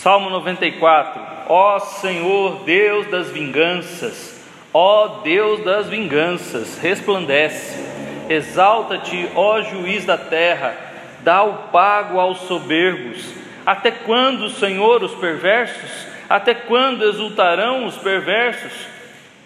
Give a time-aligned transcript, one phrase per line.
[0.00, 1.20] Salmo 94.
[1.46, 4.40] Ó Senhor, Deus das vinganças,
[4.72, 7.78] ó Deus das vinganças, resplandece.
[8.26, 10.74] Exalta-te, ó juiz da terra,
[11.20, 13.30] dá o pago aos soberbos.
[13.66, 16.06] Até quando, Senhor, os perversos?
[16.30, 18.72] Até quando exultarão os perversos?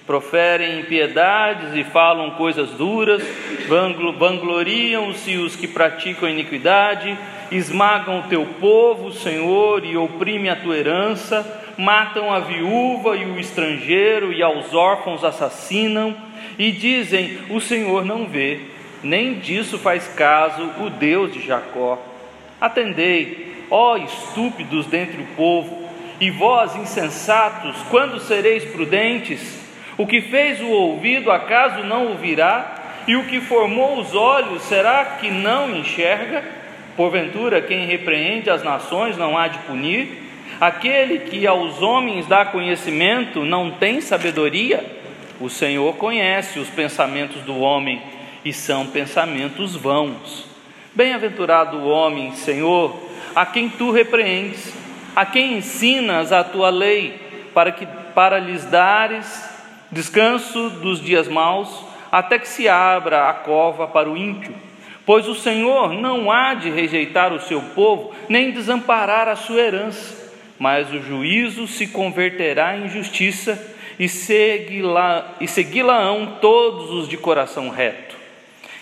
[0.06, 3.24] Proferem impiedades e falam coisas duras,
[3.66, 7.18] vangloriam-se os que praticam iniquidade,
[7.50, 13.38] esmagam o teu povo, Senhor, e oprimem a tua herança, matam a viúva e o
[13.38, 16.16] estrangeiro, e aos órfãos assassinam,
[16.58, 18.60] e dizem: O Senhor não vê,
[19.02, 21.98] nem disso faz caso o Deus de Jacó.
[22.60, 25.88] Atendei, ó estúpidos dentre o povo,
[26.20, 29.62] e vós, insensatos, quando sereis prudentes?
[29.96, 32.82] O que fez o ouvido, acaso não ouvirá?
[33.06, 36.63] E o que formou os olhos, será que não enxerga?
[36.96, 40.22] Porventura, quem repreende as nações não há de punir?
[40.60, 44.84] Aquele que aos homens dá conhecimento não tem sabedoria?
[45.40, 48.00] O Senhor conhece os pensamentos do homem
[48.44, 50.46] e são pensamentos vãos.
[50.94, 52.96] Bem-aventurado o homem, Senhor,
[53.34, 54.72] a quem tu repreendes,
[55.16, 57.20] a quem ensinas a tua lei,
[57.52, 59.50] para que para lhes dares
[59.90, 64.54] descanso dos dias maus, até que se abra a cova para o ímpio.
[65.06, 70.32] Pois o Senhor não há de rejeitar o seu povo, nem desamparar a sua herança,
[70.58, 73.60] mas o juízo se converterá em justiça
[73.98, 74.08] e
[75.48, 78.14] segui-la-ão todos os de coração reto.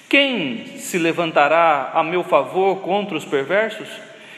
[0.08, 3.88] Quem se levantará a meu favor contra os perversos?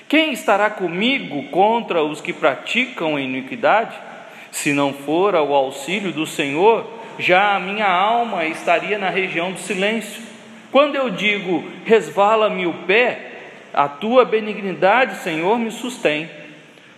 [0.08, 3.94] Quem estará comigo contra os que praticam a iniquidade?
[4.50, 9.58] Se não for ao auxílio do Senhor, já a minha alma estaria na região do
[9.58, 10.33] silêncio.
[10.74, 13.30] Quando eu digo, resvala-me o pé,
[13.72, 16.28] a tua benignidade, Senhor, me sustém.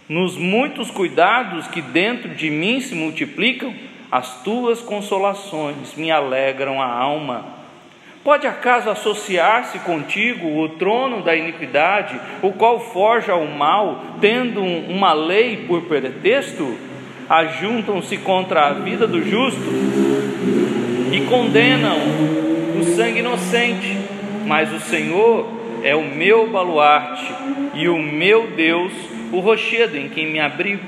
[0.09, 3.75] Nos muitos cuidados que dentro de mim se multiplicam,
[4.11, 7.45] as tuas consolações me alegram a alma.
[8.25, 15.13] Pode acaso associar-se contigo o trono da iniquidade, o qual forja o mal, tendo uma
[15.13, 16.79] lei por pretexto?
[17.29, 19.61] ajuntam-se contra a vida do justo
[21.13, 21.97] e condenam
[22.97, 23.99] sangue inocente,
[24.47, 25.47] mas o Senhor
[25.83, 27.31] é o meu baluarte
[27.75, 28.91] e o meu Deus,
[29.31, 30.83] o rochedo em quem me abrigo.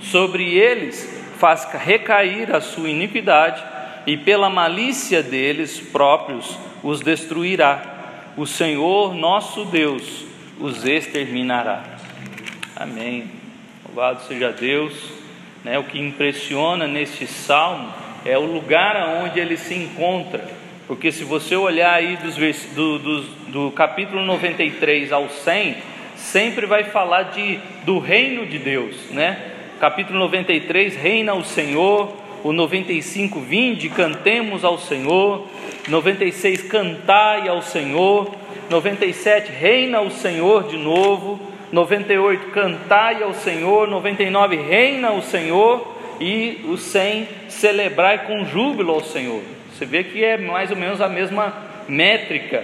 [0.00, 3.62] Sobre eles faz recair a sua iniquidade
[4.04, 8.32] e pela malícia deles próprios os destruirá.
[8.36, 10.24] O Senhor nosso Deus
[10.58, 11.84] os exterminará.
[12.74, 13.30] Amém.
[13.86, 14.92] Louvado seja Deus.
[15.62, 15.78] Né?
[15.78, 17.92] O que impressiona neste salmo
[18.24, 20.44] é o lugar aonde ele se encontra,
[20.86, 22.36] porque se você olhar aí dos,
[22.74, 25.76] do, do, do capítulo 93 ao 100,
[26.16, 29.52] sempre vai falar de, do reino de Deus, né?
[29.80, 35.46] Capítulo 93, reina o Senhor, o 95, vinde, cantemos ao Senhor,
[35.88, 38.34] 96, cantai ao Senhor,
[38.70, 41.40] 97, reina o Senhor de novo,
[41.72, 49.02] 98, cantai ao Senhor, 99, reina o Senhor, e o 100, celebrai com júbilo ao
[49.02, 49.53] Senhor.
[49.74, 51.52] Você vê que é mais ou menos a mesma
[51.88, 52.62] métrica.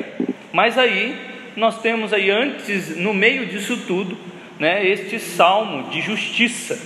[0.53, 1.16] Mas aí
[1.56, 4.16] nós temos aí antes, no meio disso tudo,
[4.60, 6.78] né, este salmo de justiça,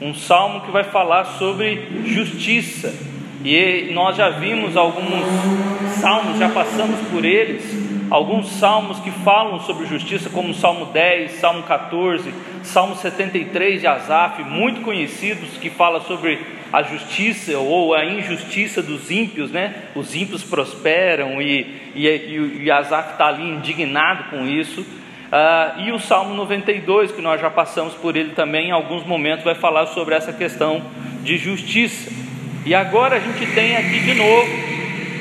[0.00, 2.94] um salmo que vai falar sobre justiça.
[3.44, 5.26] E nós já vimos alguns
[6.00, 7.64] salmos, já passamos por eles,
[8.10, 12.32] alguns salmos que falam sobre justiça, como o Salmo 10, Salmo 14,
[12.62, 16.38] Salmo 73 de Asaf, muito conhecidos, que fala sobre
[16.74, 19.74] a justiça ou a injustiça dos ímpios, né?
[19.94, 24.80] Os ímpios prosperam e, e, e, e Asaf está ali indignado com isso.
[24.80, 29.44] Uh, e o Salmo 92, que nós já passamos por ele também, em alguns momentos
[29.44, 30.82] vai falar sobre essa questão
[31.22, 32.10] de justiça.
[32.64, 34.48] E agora a gente tem aqui de novo,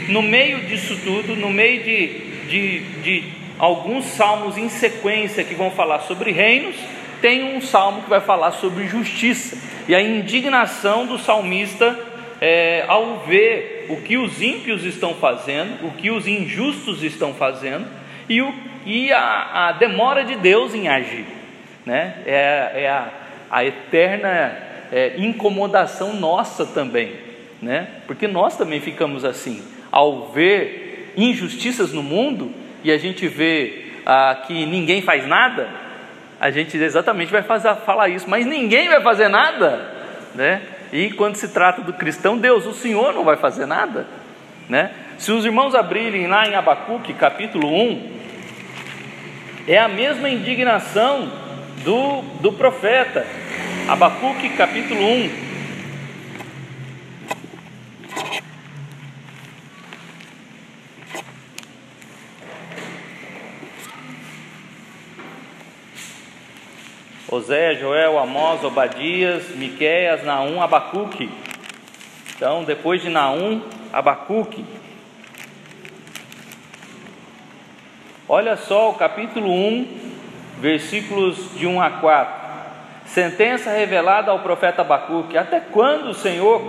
[0.09, 3.23] no meio disso tudo, no meio de de, de
[3.57, 6.75] alguns salmos em sequência que vão falar sobre reinos,
[7.23, 9.57] tem um salmo que vai falar sobre justiça
[9.87, 11.97] e a indignação do salmista
[12.41, 17.87] é, ao ver o que os ímpios estão fazendo, o que os injustos estão fazendo
[18.27, 18.53] e, o,
[18.85, 21.23] e a, a demora de Deus em agir.
[21.85, 22.15] Né?
[22.25, 23.07] É, é a,
[23.49, 24.57] a eterna
[24.91, 27.13] é, incomodação nossa também,
[27.61, 27.87] né?
[28.05, 32.51] porque nós também ficamos assim, ao ver injustiças no mundo
[32.83, 35.82] e a gente vê ah, que ninguém faz nada,
[36.43, 39.79] a gente exatamente vai fazer, falar isso, mas ninguém vai fazer nada,
[40.35, 40.61] né?
[40.91, 44.05] E quando se trata do cristão, Deus, o Senhor não vai fazer nada,
[44.67, 44.91] né?
[45.17, 48.11] Se os irmãos abrirem lá em Abacuque, capítulo 1,
[49.69, 51.31] é a mesma indignação
[51.85, 53.25] do, do profeta.
[53.87, 55.52] Abacuque capítulo 1.
[67.33, 71.27] Osé, Joel, Amós, Obadias, Miqueias, Naum, Abacuque.
[72.35, 73.59] Então, depois de Naum,
[73.91, 74.63] Abacuque.
[78.29, 79.87] Olha só o capítulo 1,
[80.59, 82.43] versículos de 1 a 4.
[83.07, 86.61] Sentença revelada ao profeta Abacuque: Até quando, Senhor,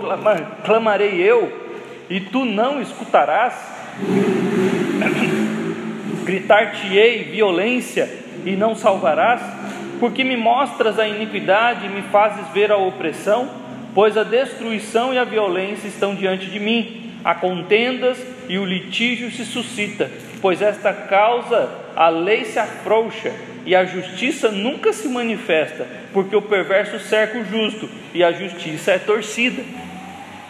[0.65, 1.69] clamarei eu,
[2.09, 3.53] e tu não escutarás?
[6.25, 8.09] Gritar-te-ei violência
[8.43, 9.64] e não salvarás?
[9.99, 13.49] Porque me mostras a iniquidade e me fazes ver a opressão?
[13.93, 18.17] Pois a destruição e a violência estão diante de mim, há contendas
[18.49, 20.11] e o litígio se suscita,
[20.41, 23.31] pois esta causa a lei se afrouxa
[23.65, 28.91] e a justiça nunca se manifesta, porque o perverso cerca o justo e a justiça
[28.91, 29.63] é torcida.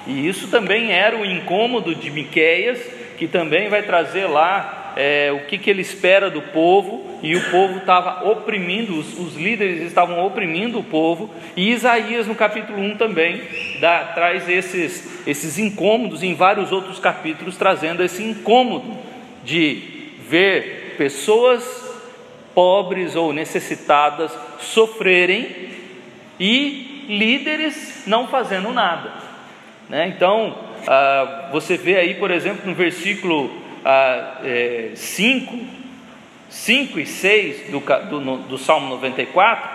[0.07, 2.79] E isso também era o incômodo de Miqueias,
[3.17, 7.49] que também vai trazer lá é, o que, que ele espera do povo, e o
[7.49, 12.97] povo estava oprimindo, os, os, líderes estavam oprimindo o povo, e Isaías no capítulo 1
[12.97, 13.41] também
[13.79, 18.95] dá, traz esses, esses incômodos em vários outros capítulos, trazendo esse incômodo
[19.43, 21.63] de ver pessoas
[22.53, 25.47] pobres ou necessitadas sofrerem
[26.39, 29.11] e líderes não fazendo nada.
[29.89, 30.13] Né?
[30.15, 30.55] Então,
[30.87, 33.51] ah, você vê aí, por exemplo, no versículo
[33.83, 34.91] ah, é,
[36.49, 39.69] 5, 5 e 6 do, do, do Salmo 94,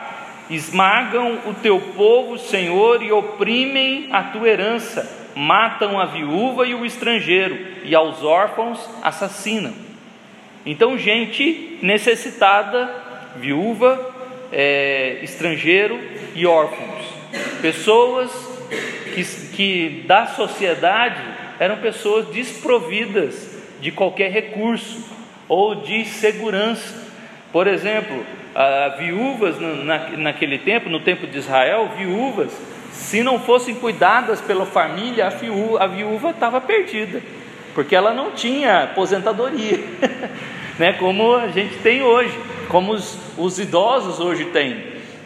[0.51, 6.85] esmagam o teu povo, Senhor, e oprimem a tua herança, matam a viúva e o
[6.85, 9.73] estrangeiro, e aos órfãos assassinam.
[10.67, 12.93] Então, gente necessitada,
[13.37, 14.15] viúva,
[14.53, 15.99] é, estrangeiro
[16.35, 17.07] e órfãos,
[17.63, 18.31] pessoas
[19.15, 19.25] que,
[19.55, 21.23] que da sociedade
[21.59, 25.20] eram pessoas desprovidas de qualquer recurso
[25.51, 26.95] ou de segurança.
[27.53, 28.25] Por exemplo,
[28.97, 32.51] viúvas na, naquele tempo, no tempo de Israel, viúvas,
[32.91, 37.21] se não fossem cuidadas pela família, a viúva, a viúva estava perdida
[37.75, 39.79] porque ela não tinha aposentadoria,
[40.79, 40.93] né?
[40.95, 42.37] Como a gente tem hoje,
[42.69, 44.85] como os, os idosos hoje têm,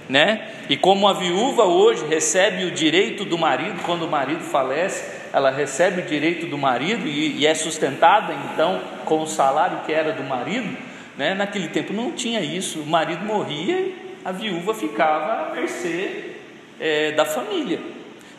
[0.09, 0.49] né?
[0.69, 5.51] E como a viúva hoje recebe o direito do marido quando o marido falece, ela
[5.51, 10.13] recebe o direito do marido e, e é sustentada então com o salário que era
[10.13, 10.77] do marido,
[11.17, 11.35] né?
[11.35, 13.93] Naquele tempo não tinha isso, o marido morria,
[14.25, 16.33] a viúva ficava à mercê
[16.81, 17.81] é, da família.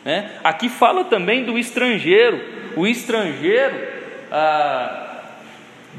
[0.04, 0.30] Né?
[0.44, 2.40] Aqui fala também do estrangeiro.
[2.76, 3.74] O estrangeiro
[4.30, 5.06] ah,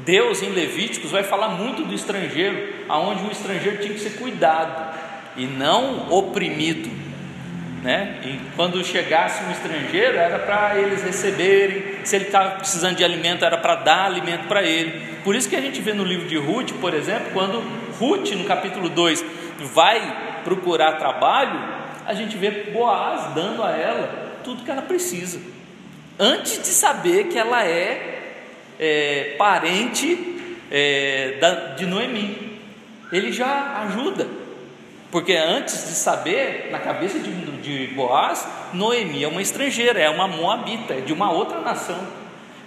[0.04, 4.96] Deus em Levíticos vai falar muito do estrangeiro, aonde o estrangeiro tinha que ser cuidado
[5.36, 7.07] e não oprimido.
[7.82, 8.20] Né?
[8.24, 13.44] E quando chegasse um estrangeiro, era para eles receberem, se ele estava precisando de alimento,
[13.44, 15.00] era para dar alimento para ele.
[15.22, 17.62] Por isso que a gente vê no livro de Ruth, por exemplo, quando
[17.98, 19.24] Ruth, no capítulo 2,
[19.72, 25.40] vai procurar trabalho, a gente vê Boaz dando a ela tudo que ela precisa,
[26.18, 28.18] antes de saber que ela é
[28.78, 30.36] é, parente
[30.70, 32.58] é, da, de Noemi.
[33.10, 34.26] Ele já ajuda,
[35.10, 37.30] porque antes de saber, na cabeça de,
[37.62, 41.98] de Boaz, Noemi é uma estrangeira, é uma moabita, é de uma outra nação,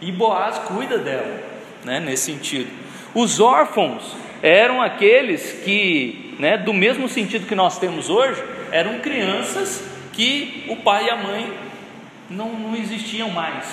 [0.02, 1.40] e Boaz cuida dela,
[1.84, 2.70] né, nesse sentido.
[3.14, 9.84] Os órfãos eram aqueles que, né, do mesmo sentido que nós temos hoje, eram crianças
[10.14, 11.54] que o pai e a mãe
[12.30, 13.66] não, não existiam mais,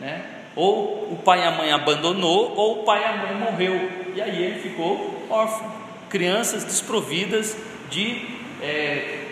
[0.00, 0.22] né?
[0.56, 4.20] Ou o pai e a mãe abandonou, ou o pai e a mãe morreu, e
[4.20, 5.72] aí ele ficou órfão.
[6.08, 7.56] Crianças desprovidas
[7.90, 8.22] de,
[8.62, 8.66] é,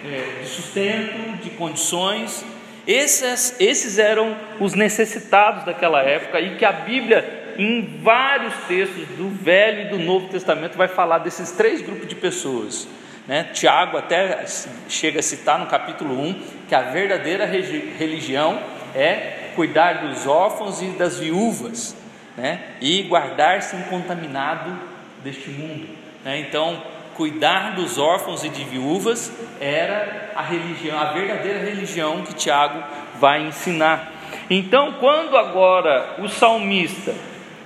[0.04, 2.44] é, de sustento, de condições.
[2.86, 9.28] Esses, esses eram os necessitados daquela época, e que a Bíblia, em vários textos do
[9.28, 12.88] Velho e do Novo Testamento, vai falar desses três grupos de pessoas.
[13.26, 13.44] Né?
[13.52, 14.44] Tiago até
[14.88, 18.58] chega a citar no capítulo 1 que a verdadeira religião
[18.94, 21.94] é cuidar dos órfãos e das viúvas,
[22.36, 22.60] né?
[22.80, 24.78] e guardar-se incontaminado
[25.22, 25.88] deste mundo.
[26.24, 26.40] Né?
[26.40, 26.82] Então,
[27.18, 32.80] cuidar dos órfãos e de viúvas era a religião, a verdadeira religião que Tiago
[33.18, 34.12] vai ensinar.
[34.48, 37.12] Então, quando agora o salmista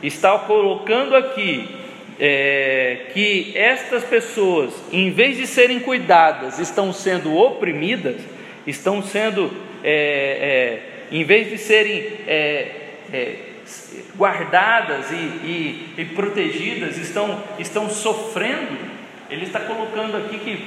[0.03, 1.69] está colocando aqui
[2.19, 8.23] é, que estas pessoas, em vez de serem cuidadas, estão sendo oprimidas,
[8.67, 9.51] estão sendo
[9.85, 10.81] é,
[11.11, 12.69] é, em vez de serem é,
[13.13, 13.37] é,
[14.17, 18.92] guardadas e, e, e, protegidas, estão, estão sofrendo,
[19.33, 20.65] ele está colocando aqui que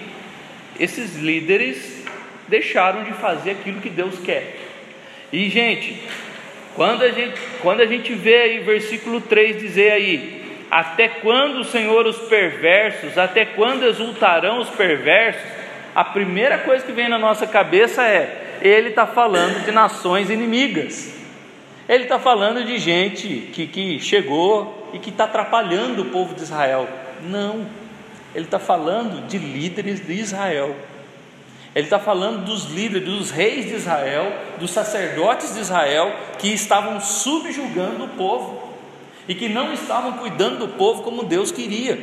[0.80, 2.04] esses líderes
[2.48, 4.56] deixaram de fazer aquilo que Deus quer.
[5.32, 6.02] E, gente,
[6.76, 12.08] quando a gente, quando a gente vê aí versículo 3 dizer aí, até quando, Senhor,
[12.08, 15.44] os perversos, até quando exultarão os perversos?
[15.94, 21.16] A primeira coisa que vem na nossa cabeça é: ele está falando de nações inimigas,
[21.88, 26.42] ele está falando de gente que, que chegou e que está atrapalhando o povo de
[26.42, 26.90] Israel.
[27.22, 27.66] Não,
[28.36, 30.76] ele está falando de líderes de Israel.
[31.74, 37.00] Ele está falando dos líderes, dos reis de Israel, dos sacerdotes de Israel que estavam
[37.00, 38.76] subjugando o povo
[39.28, 41.98] e que não estavam cuidando do povo como Deus queria.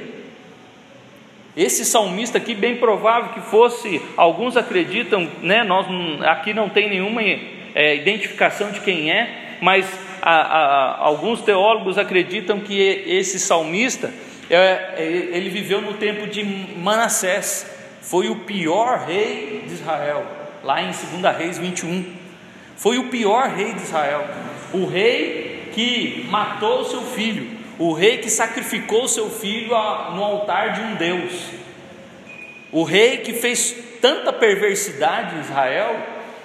[1.55, 5.87] Esse salmista aqui, bem provável que fosse, alguns acreditam, né, nós
[6.23, 9.87] aqui não tem nenhuma é, identificação de quem é, mas
[10.23, 14.11] a, a, alguns teólogos acreditam que esse salmista
[14.99, 17.67] ele viveu no tempo de Manassés,
[18.03, 20.27] foi o pior rei de Israel,
[20.63, 22.05] lá em 2 Reis 21.
[22.77, 24.27] Foi o pior rei de Israel,
[24.73, 30.81] o rei que matou seu filho, o rei que sacrificou seu filho no altar de
[30.83, 31.33] um Deus,
[32.71, 35.97] o rei que fez tanta perversidade em Israel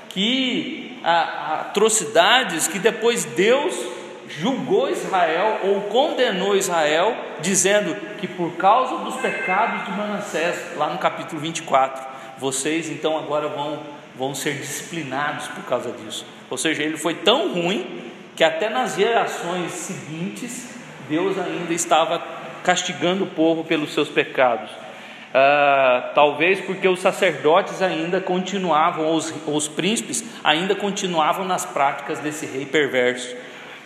[0.10, 3.97] que atrocidades que depois Deus
[4.28, 10.98] julgou Israel ou condenou Israel, dizendo que por causa dos pecados de Manassés, lá no
[10.98, 12.06] capítulo 24,
[12.38, 13.80] vocês então agora vão,
[14.16, 16.26] vão ser disciplinados por causa disso.
[16.50, 20.70] Ou seja, ele foi tão ruim que até nas gerações seguintes,
[21.10, 22.22] Deus ainda estava
[22.64, 24.70] castigando o povo pelos seus pecados.
[24.70, 32.46] Uh, talvez porque os sacerdotes ainda continuavam, os, os príncipes ainda continuavam nas práticas desse
[32.46, 33.36] rei perverso.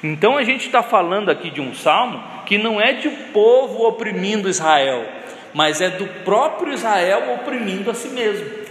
[0.03, 3.85] Então a gente está falando aqui de um salmo que não é de um povo
[3.87, 5.05] oprimindo Israel,
[5.53, 8.61] mas é do próprio Israel oprimindo a si mesmo.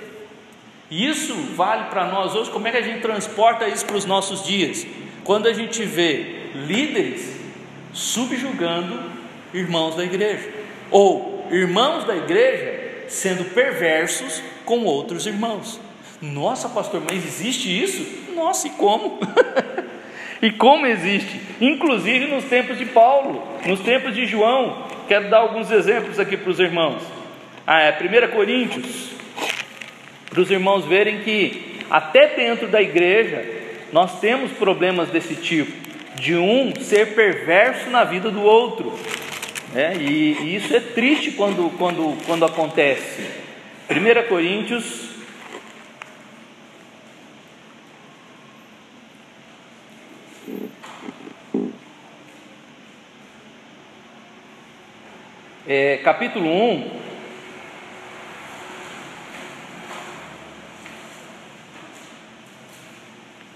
[0.90, 2.50] E isso vale para nós hoje.
[2.50, 4.84] Como é que a gente transporta isso para os nossos dias?
[5.22, 7.38] Quando a gente vê líderes
[7.92, 9.00] subjugando
[9.54, 10.49] irmãos da igreja,
[10.90, 15.80] ou irmãos da igreja sendo perversos com outros irmãos.
[16.20, 18.34] Nossa, pastor, mas existe isso?
[18.34, 19.18] Nossa, e como?
[20.42, 25.70] E como existe, inclusive nos tempos de Paulo, nos tempos de João, quero dar alguns
[25.70, 27.02] exemplos aqui para os irmãos.
[27.66, 29.11] Ah, é 1 Coríntios,
[30.30, 33.44] para os irmãos verem que até dentro da igreja
[33.92, 35.73] nós temos problemas desse tipo,
[36.14, 38.99] de um ser perverso na vida do outro.
[39.75, 39.94] Né?
[40.00, 43.26] E, e isso é triste quando, quando, quando acontece.
[43.90, 45.10] 1 Coríntios
[55.67, 56.90] é, capítulo 1,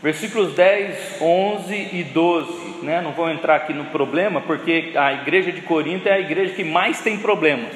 [0.03, 2.85] versículos 10, 11 e 12.
[2.85, 3.01] Né?
[3.01, 6.63] Não vou entrar aqui no problema, porque a igreja de Corinto é a igreja que
[6.63, 7.73] mais tem problemas.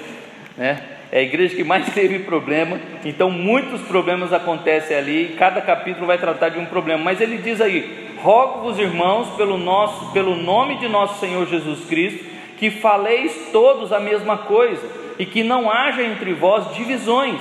[0.57, 0.79] Né?
[1.11, 6.19] É a igreja que mais teve problema, então muitos problemas acontecem ali, cada capítulo vai
[6.19, 10.87] tratar de um problema, mas ele diz aí: rogo-vos, irmãos, pelo, nosso, pelo nome de
[10.87, 12.28] nosso Senhor Jesus Cristo,
[12.59, 14.87] que faleis todos a mesma coisa,
[15.19, 17.41] e que não haja entre vós divisões,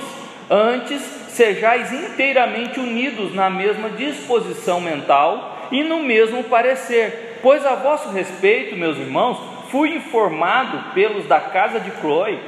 [0.50, 7.38] antes sejais inteiramente unidos na mesma disposição mental e no mesmo parecer.
[7.40, 9.38] Pois a vosso respeito, meus irmãos,
[9.70, 12.38] fui informado pelos da casa de Chloe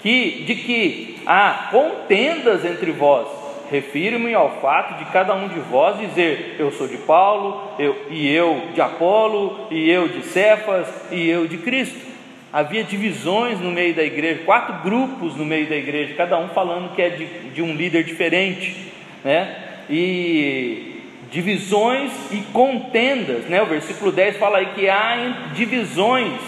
[0.00, 3.26] que, de que há contendas entre vós.
[3.68, 8.30] Refiro-me ao fato de cada um de vós dizer: Eu sou de Paulo, eu, e
[8.32, 12.15] eu de Apolo, e eu de Cefas, e eu de Cristo
[12.52, 16.94] havia divisões no meio da igreja, quatro grupos no meio da igreja, cada um falando
[16.94, 18.92] que é de, de um líder diferente,
[19.24, 19.56] né?
[19.90, 23.62] E divisões e contendas, né?
[23.62, 26.40] O versículo 10 fala aí que há divisões,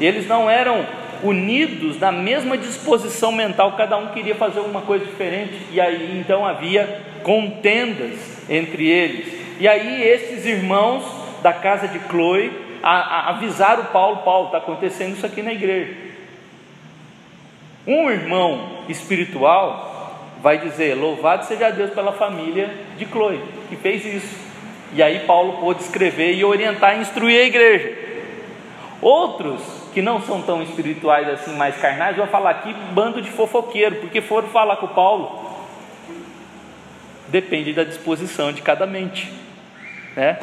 [0.00, 0.84] eles não eram
[1.22, 6.44] unidos na mesma disposição mental, cada um queria fazer uma coisa diferente, e aí então
[6.44, 9.26] havia contendas entre eles.
[9.58, 11.02] E aí esses irmãos
[11.42, 15.52] da casa de Chloe a, a avisar o Paulo: Paulo, está acontecendo isso aqui na
[15.52, 15.92] igreja.
[17.84, 24.46] Um irmão espiritual vai dizer: Louvado seja Deus pela família de Chloe, que fez isso.
[24.92, 27.92] E aí Paulo pôde escrever e orientar e instruir a igreja.
[29.02, 29.60] Outros
[29.92, 34.20] que não são tão espirituais assim, mais carnais, vão falar aqui bando de fofoqueiro, porque
[34.20, 35.44] foram falar com Paulo.
[37.28, 39.32] Depende da disposição de cada mente,
[40.14, 40.38] né?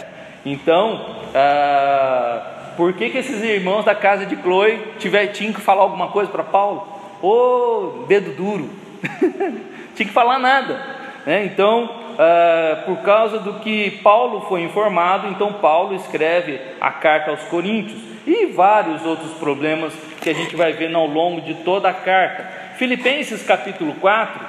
[0.46, 5.84] Então, ah, por que, que esses irmãos da casa de Chloe tiver, tinham que falar
[5.84, 6.88] alguma coisa para Paulo?
[7.22, 8.70] Ô, oh, dedo duro,
[9.96, 10.80] tinha que falar nada.
[11.26, 11.46] Né?
[11.46, 17.44] Então, uh, por causa do que Paulo foi informado, então Paulo escreve a carta aos
[17.44, 21.94] Coríntios e vários outros problemas que a gente vai ver ao longo de toda a
[21.94, 22.44] carta.
[22.76, 24.40] Filipenses capítulo 4,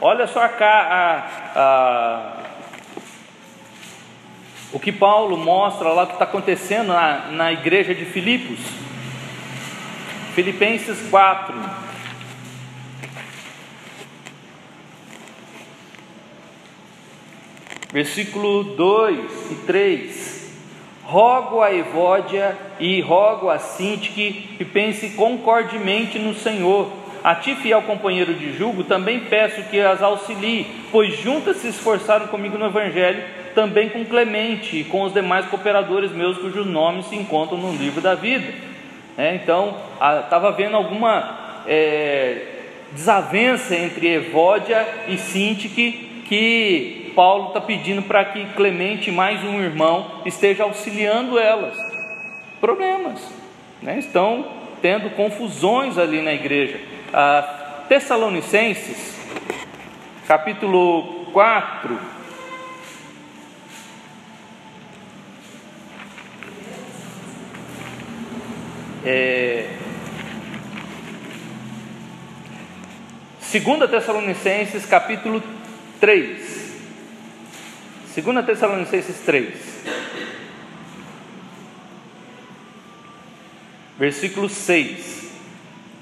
[0.00, 1.22] olha só a, a,
[1.56, 2.39] a
[4.72, 8.58] o que Paulo mostra lá que está acontecendo na, na igreja de Filipos.
[10.34, 11.54] Filipenses 4.
[17.92, 20.40] Versículo 2 e 3.
[21.02, 26.92] Rogo a Evódia e rogo a Sintique que pense concordemente no Senhor.
[27.24, 32.28] A ti, fiel companheiro de julgo, também peço que as auxilie, pois juntas se esforçaram
[32.28, 33.22] comigo no Evangelho,
[33.54, 38.00] também com Clemente e com os demais cooperadores meus, cujos nomes se encontram no livro
[38.00, 38.52] da vida.
[39.16, 39.76] É, então,
[40.22, 42.46] estava vendo alguma é,
[42.92, 50.22] desavença entre Evódia e Sintique, que Paulo está pedindo para que Clemente, mais um irmão,
[50.24, 51.76] esteja auxiliando elas.
[52.60, 53.20] Problemas,
[53.82, 53.98] né?
[53.98, 54.46] estão
[54.80, 56.80] tendo confusões ali na igreja.
[57.12, 59.18] A Tessalonicenses,
[60.26, 61.98] capítulo 4,
[69.04, 69.66] É...
[73.40, 75.42] Segunda Tessalonicenses capítulo
[75.98, 76.70] 3.
[78.08, 79.54] Segunda Tessalonicenses 3.
[83.98, 85.30] Versículo 6.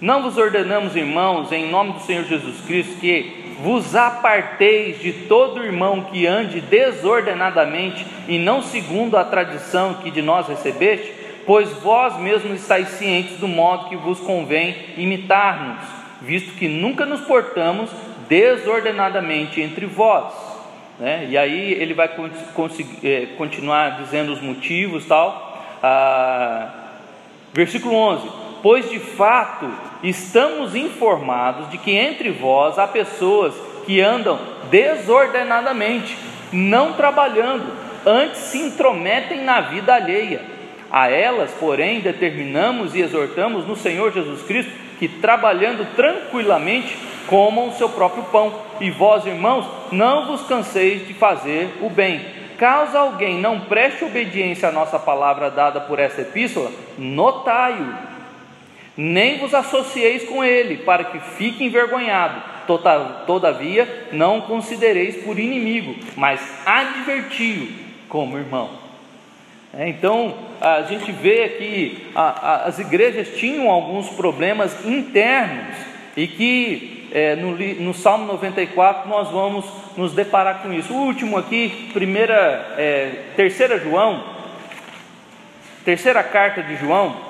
[0.01, 5.65] Não vos ordenamos, irmãos, em nome do Senhor Jesus Cristo, que vos aparteis de todo
[5.65, 11.13] irmão que ande desordenadamente e não segundo a tradição que de nós recebeste,
[11.49, 15.83] pois vós mesmos estáis cientes do modo que vos convém imitar-nos,
[16.21, 17.89] visto que nunca nos portamos
[18.29, 20.31] desordenadamente entre vós.
[20.99, 21.27] Né?
[21.31, 22.11] E aí ele vai
[23.03, 25.59] é, continuar dizendo os motivos tal.
[25.83, 26.69] Ah,
[27.55, 28.29] versículo 11:
[28.63, 33.55] Pois de fato estamos informados de que entre vós há pessoas
[33.87, 36.15] que andam desordenadamente,
[36.53, 37.73] não trabalhando,
[38.05, 40.58] antes se intrometem na vida alheia
[40.91, 46.97] a elas, porém, determinamos e exortamos no Senhor Jesus Cristo que, trabalhando tranquilamente,
[47.27, 48.53] comam o seu próprio pão.
[48.81, 52.21] E vós, irmãos, não vos canseis de fazer o bem.
[52.57, 58.09] Caso alguém não preste obediência à nossa palavra dada por essa epístola, notai-o.
[58.97, 62.43] Nem vos associeis com ele, para que fique envergonhado.
[63.27, 67.69] Todavia, não considereis por inimigo, mas adverti-o
[68.09, 68.88] como irmão.
[69.75, 75.77] É, então, a gente vê que a, a, as igrejas tinham alguns problemas internos
[76.17, 79.65] e que é, no, no, Salmo 94 nós vamos
[79.97, 80.93] nos deparar com isso.
[80.93, 84.25] O último aqui, primeira, é, terceira João,
[85.85, 87.29] terceira carta de João.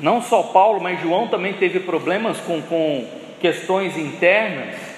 [0.00, 3.06] Não só Paulo, mas João também teve problemas com, com
[3.40, 4.91] questões internas.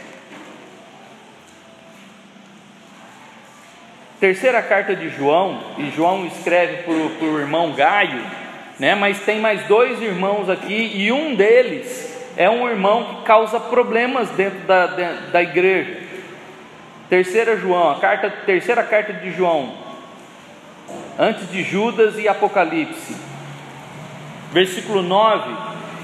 [4.24, 8.24] Terceira carta de João, e João escreve para o irmão Gaio,
[8.80, 8.94] né?
[8.94, 14.30] mas tem mais dois irmãos aqui, e um deles é um irmão que causa problemas
[14.30, 14.86] dentro da,
[15.30, 15.98] da igreja.
[17.10, 19.74] Terceira João, a carta, terceira carta de João,
[21.18, 23.14] antes de Judas e Apocalipse.
[24.52, 25.54] Versículo 9: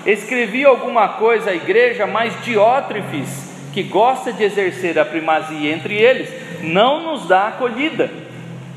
[0.05, 6.50] Escrevi alguma coisa à igreja, mas Diótrefes, que gosta de exercer a primazia entre eles,
[6.63, 8.11] não nos dá acolhida.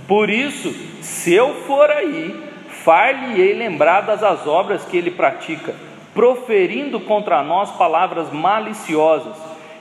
[0.07, 2.35] Por isso, se eu for aí,
[2.83, 5.73] far-lhe-ei lembradas as obras que ele pratica,
[6.13, 9.35] proferindo contra nós palavras maliciosas.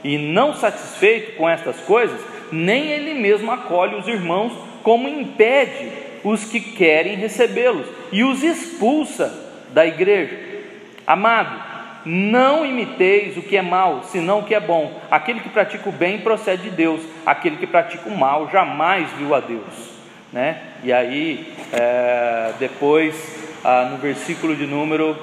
[0.04, 5.90] E não satisfeito com estas coisas, nem ele mesmo acolhe os irmãos, como impede
[6.24, 9.32] os que querem recebê-los e os expulsa
[9.70, 10.38] da igreja.
[11.06, 11.71] Amado,
[12.04, 15.00] não imiteis o que é mal, senão o que é bom.
[15.10, 19.34] Aquele que pratica o bem procede de Deus, aquele que pratica o mal jamais viu
[19.34, 19.92] a Deus.
[20.32, 20.60] Né?
[20.82, 23.14] E aí, é, depois,
[23.64, 25.16] ah, no versículo de número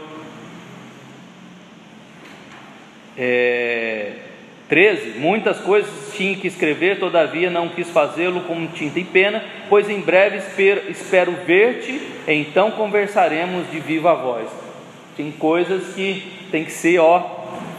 [3.18, 4.14] é,
[4.70, 9.90] 13: Muitas coisas tinha que escrever, todavia não quis fazê-lo com tinta e pena, pois
[9.90, 14.69] em breve espero, espero ver-te, então conversaremos de viva voz.
[15.20, 17.20] Tem coisas que tem que ser ó,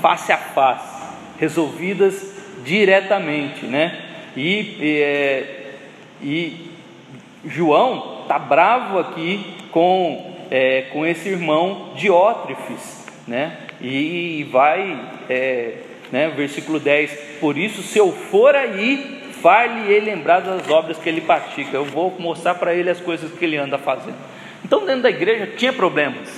[0.03, 1.07] face a face,
[1.39, 3.99] resolvidas diretamente, né?
[4.37, 5.73] E, e, é,
[6.23, 6.71] e
[7.47, 13.57] João está bravo aqui com, é, com esse irmão Diótrefes, né?
[13.81, 15.01] E vai
[15.31, 15.77] é,
[16.13, 16.29] né?
[16.37, 19.19] Versículo 10: Por isso, se eu for aí,
[19.89, 21.75] ele lembrar das obras que ele pratica.
[21.75, 24.19] Eu vou mostrar para ele as coisas que ele anda fazendo.
[24.63, 26.29] Então, dentro da igreja tinha problemas,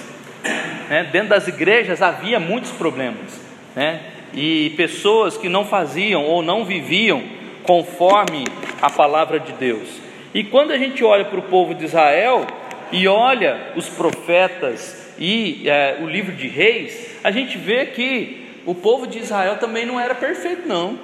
[0.89, 1.09] né?
[1.13, 3.41] dentro das igrejas havia muitos problemas,
[3.75, 4.01] né?
[4.35, 7.23] e pessoas que não faziam ou não viviam
[7.63, 8.47] conforme
[8.81, 9.89] a palavra de Deus.
[10.35, 12.47] E quando a gente olha para o povo de Israel
[12.91, 18.75] e olha os profetas e é, o livro de Reis, a gente vê que o
[18.75, 20.99] povo de Israel também não era perfeito, não.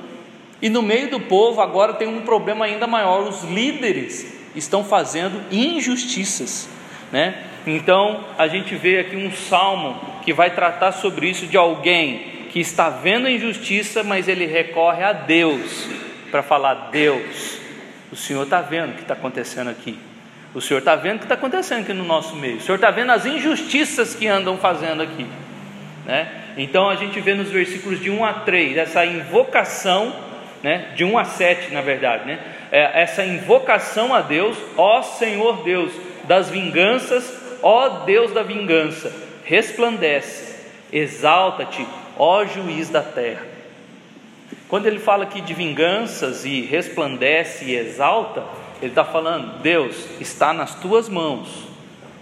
[0.60, 5.40] E no meio do povo agora tem um problema ainda maior: os líderes estão fazendo
[5.52, 6.68] injustiças,
[7.12, 7.44] né?
[7.70, 12.60] Então a gente vê aqui um salmo que vai tratar sobre isso de alguém que
[12.60, 15.88] está vendo injustiça, mas ele recorre a Deus
[16.30, 17.58] para falar: Deus,
[18.10, 19.98] o Senhor está vendo o que está acontecendo aqui.
[20.54, 22.56] O Senhor está vendo o que está acontecendo aqui no nosso meio.
[22.56, 25.26] O Senhor está vendo as injustiças que andam fazendo aqui.
[26.06, 26.26] Né?
[26.56, 30.14] Então a gente vê nos versículos de 1 a 3 essa invocação,
[30.62, 30.88] né?
[30.96, 32.38] de 1 a 7 na verdade, né?
[32.72, 35.92] É, essa invocação a Deus, ó Senhor Deus
[36.24, 39.12] das vinganças, ó Deus da vingança,
[39.44, 40.54] resplandece,
[40.92, 43.46] exalta-te, ó juiz da terra.
[44.68, 48.44] Quando ele fala aqui de vinganças e resplandece e exalta,
[48.80, 51.66] ele está falando: Deus, está nas tuas mãos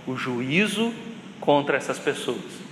[0.06, 0.92] o juízo
[1.40, 2.66] contra essas pessoas.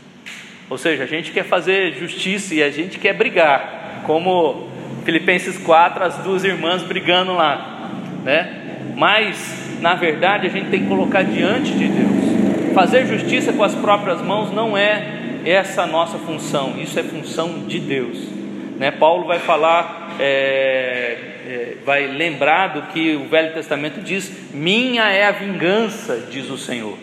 [0.71, 4.69] Ou seja, a gente quer fazer justiça e a gente quer brigar, como
[5.05, 7.91] Filipenses 4, as duas irmãs brigando lá,
[8.25, 8.93] né?
[8.97, 12.34] Mas, na verdade, a gente tem que colocar diante de Deus.
[12.75, 17.61] Fazer justiça com as próprias mãos não é essa a nossa função, isso é função
[17.69, 18.19] de Deus.
[18.77, 18.91] Né?
[18.91, 25.25] Paulo vai falar, é, é, vai lembrar do que o Velho Testamento diz: Minha é
[25.25, 26.99] a vingança, diz o Senhor.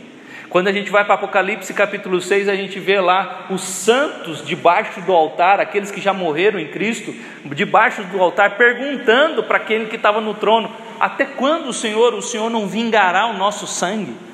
[0.50, 5.00] Quando a gente vai para Apocalipse capítulo 6, a gente vê lá os santos debaixo
[5.00, 9.96] do altar, aqueles que já morreram em Cristo, debaixo do altar, perguntando para aquele que
[9.96, 14.31] estava no trono: Até quando Senhor, o Senhor não vingará o nosso sangue?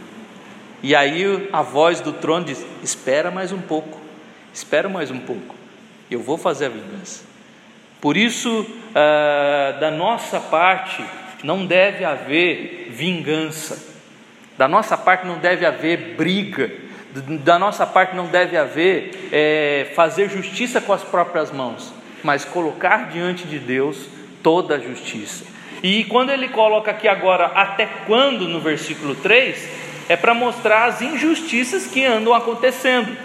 [0.81, 3.99] E aí a voz do trono diz: Espera mais um pouco,
[4.53, 5.55] espera mais um pouco,
[6.09, 7.25] eu vou fazer a vingança.
[7.99, 11.03] Por isso, ah, da nossa parte,
[11.43, 13.83] não deve haver vingança,
[14.57, 16.71] da nossa parte não deve haver briga,
[17.43, 23.09] da nossa parte não deve haver é, fazer justiça com as próprias mãos, mas colocar
[23.09, 24.07] diante de Deus
[24.43, 25.45] toda a justiça.
[25.81, 31.02] E quando ele coloca aqui agora, até quando, no versículo 3, é para mostrar as
[31.02, 33.15] injustiças que andam acontecendo.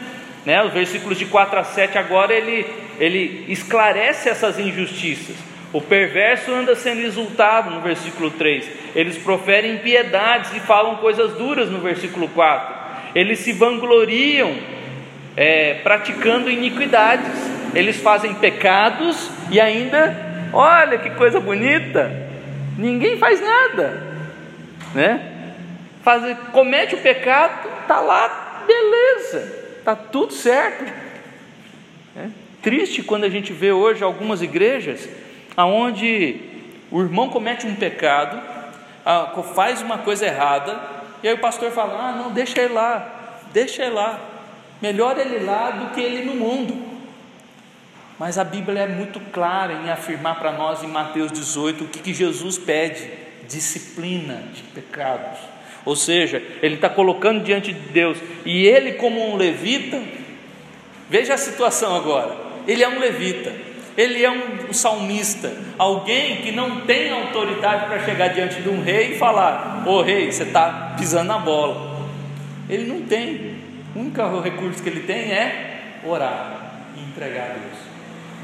[0.44, 0.62] Né?
[0.62, 2.66] Os versículos de 4 a 7 agora ele,
[2.98, 5.36] ele esclarece essas injustiças.
[5.72, 8.68] O perverso anda sendo exultado no versículo 3.
[8.94, 12.82] Eles proferem impiedades e falam coisas duras no versículo 4.
[13.14, 14.54] Eles se vangloriam
[15.36, 17.32] é, praticando iniquidades.
[17.74, 20.14] Eles fazem pecados e ainda,
[20.52, 22.10] olha que coisa bonita,
[22.76, 24.06] ninguém faz nada,
[24.94, 25.31] né?
[26.02, 30.84] Faz, comete o pecado, está lá, beleza, está tudo certo.
[32.16, 32.28] É
[32.62, 35.08] triste quando a gente vê hoje algumas igrejas
[35.56, 36.40] aonde
[36.90, 38.40] o irmão comete um pecado,
[39.54, 40.78] faz uma coisa errada,
[41.22, 44.18] e aí o pastor fala: ah, não, deixa ele lá, deixa ele lá,
[44.80, 46.92] melhor ele lá do que ele no mundo.
[48.18, 51.98] Mas a Bíblia é muito clara em afirmar para nós em Mateus 18 o que,
[51.98, 53.10] que Jesus pede:
[53.48, 55.51] disciplina de pecados.
[55.84, 60.00] Ou seja, ele está colocando diante de Deus, e ele, como um levita,
[61.10, 63.52] veja a situação agora: ele é um levita,
[63.96, 69.12] ele é um salmista, alguém que não tem autoridade para chegar diante de um rei
[69.12, 71.92] e falar: Ô oh, rei, você está pisando na bola.
[72.68, 73.56] Ele não tem,
[73.94, 77.78] o único recurso que ele tem é orar e entregar a Deus.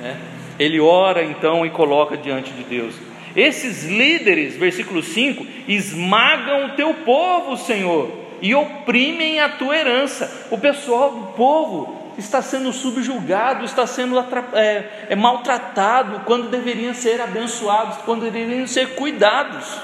[0.00, 0.16] Né?
[0.58, 2.94] Ele ora então e coloca diante de Deus.
[3.36, 8.10] Esses líderes, versículo 5, esmagam o teu povo, Senhor,
[8.40, 10.48] e oprimem a tua herança.
[10.50, 14.18] O pessoal do povo está sendo subjugado, está sendo
[14.54, 19.78] é, é, maltratado, quando deveriam ser abençoados, quando deveriam ser cuidados.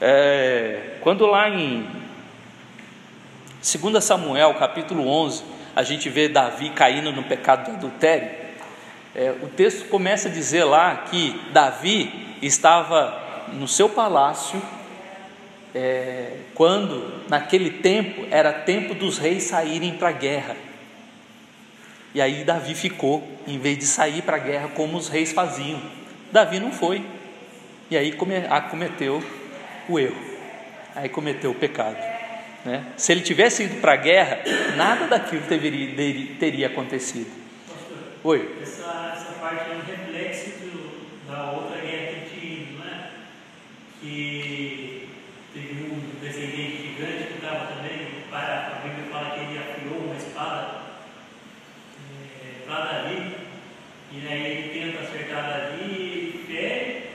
[0.00, 1.86] É, quando lá em
[3.60, 5.44] 2 Samuel, capítulo 11,
[5.76, 8.39] a gente vê Davi caindo no pecado do adultério,
[9.14, 14.60] é, o texto começa a dizer lá que Davi estava no seu palácio,
[15.74, 20.56] é, quando naquele tempo era tempo dos reis saírem para a guerra.
[22.14, 25.80] E aí Davi ficou, em vez de sair para a guerra como os reis faziam.
[26.32, 27.04] Davi não foi.
[27.90, 29.22] E aí cometeu
[29.88, 30.20] o erro.
[30.94, 31.96] Aí cometeu o pecado.
[32.64, 32.84] Né?
[32.96, 34.40] Se ele tivesse ido para a guerra,
[34.76, 37.39] nada daquilo teria, teria acontecido.
[38.22, 38.54] Oi.
[38.60, 43.10] Essa, essa parte é um reflexo do, da outra guerra que tinha, não é?
[43.98, 45.08] Que
[45.54, 50.16] teve um descendente gigante que estava também, para, a Bíblia fala que ele afiou uma
[50.16, 50.82] espada
[52.42, 53.36] é, para Davi,
[54.12, 57.10] e aí ele tenta acertar Davi, fere,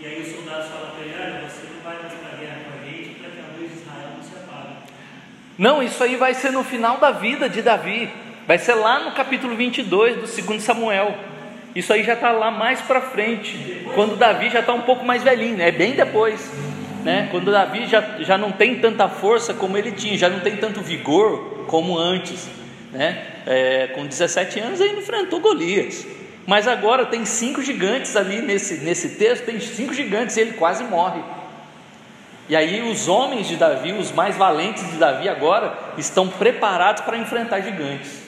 [0.00, 2.60] e aí os soldados falam para ele, olha, você não vai mais para a guerra
[2.64, 4.74] com a gente, para que a luz de Israel não se apague.
[5.56, 8.29] Não, isso aí vai ser no final da vida de Davi.
[8.50, 11.14] Vai ser lá no capítulo 22 do 2 Samuel.
[11.72, 15.22] Isso aí já está lá mais para frente, quando Davi já está um pouco mais
[15.22, 15.68] velhinho, né?
[15.68, 16.50] é bem depois.
[17.04, 17.28] Né?
[17.30, 20.80] Quando Davi já, já não tem tanta força como ele tinha, já não tem tanto
[20.80, 22.48] vigor como antes.
[22.90, 23.24] Né?
[23.46, 26.04] É, com 17 anos ele enfrentou Golias.
[26.44, 30.82] Mas agora tem cinco gigantes ali nesse, nesse texto, tem cinco gigantes e ele quase
[30.82, 31.22] morre.
[32.48, 37.16] E aí os homens de Davi, os mais valentes de Davi agora, estão preparados para
[37.16, 38.19] enfrentar gigantes.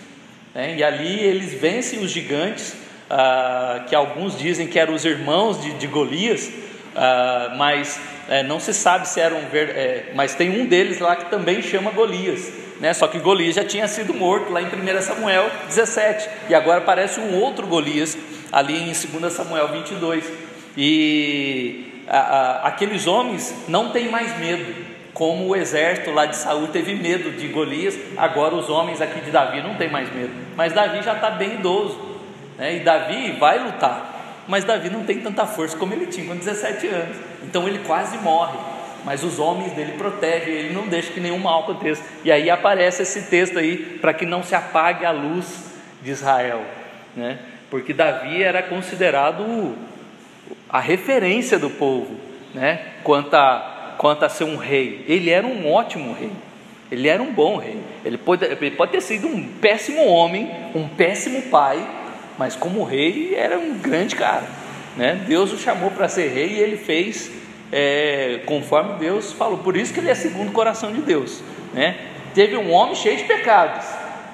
[0.55, 0.77] Né?
[0.77, 2.75] E ali eles vencem os gigantes,
[3.11, 6.51] ah, que alguns dizem que eram os irmãos de, de Golias,
[6.95, 9.39] ah, mas é, não se sabe se eram.
[9.53, 12.53] É, mas tem um deles lá que também chama Golias.
[12.81, 12.93] Né?
[12.93, 17.21] Só que Golias já tinha sido morto lá em 1 Samuel 17, e agora aparece
[17.21, 18.17] um outro Golias
[18.51, 20.25] ali em 2 Samuel 22.
[20.77, 24.75] E a, a, aqueles homens não têm mais medo,
[25.15, 29.31] como o exército lá de Saul teve medo de Golias, agora os homens aqui de
[29.31, 30.33] Davi não têm mais medo.
[30.57, 31.99] Mas Davi já está bem idoso,
[32.57, 32.77] né?
[32.77, 36.87] e Davi vai lutar, mas Davi não tem tanta força como ele tinha com 17
[36.89, 38.59] anos, então ele quase morre.
[39.05, 42.05] Mas os homens dele protegem, ele não deixa que nenhum mal aconteça.
[42.23, 46.63] E aí aparece esse texto aí, para que não se apague a luz de Israel,
[47.17, 47.39] né?
[47.69, 49.75] porque Davi era considerado
[50.69, 52.17] a referência do povo,
[52.55, 52.81] né?
[53.03, 53.72] quanto a
[54.03, 55.05] quanto a ser um rei.
[55.07, 56.33] Ele era um ótimo rei.
[56.91, 57.79] Ele era um bom rei.
[58.05, 61.79] Ele pode, ele pode ter sido um péssimo homem, um péssimo pai,
[62.37, 64.43] mas como rei era um grande cara.
[64.97, 65.25] Né?
[65.29, 67.31] Deus o chamou para ser rei e ele fez
[67.71, 69.59] é, conforme Deus falou.
[69.59, 71.41] Por isso que ele é segundo o coração de Deus.
[71.73, 71.97] Né?
[72.35, 73.87] Teve um homem cheio de pecados,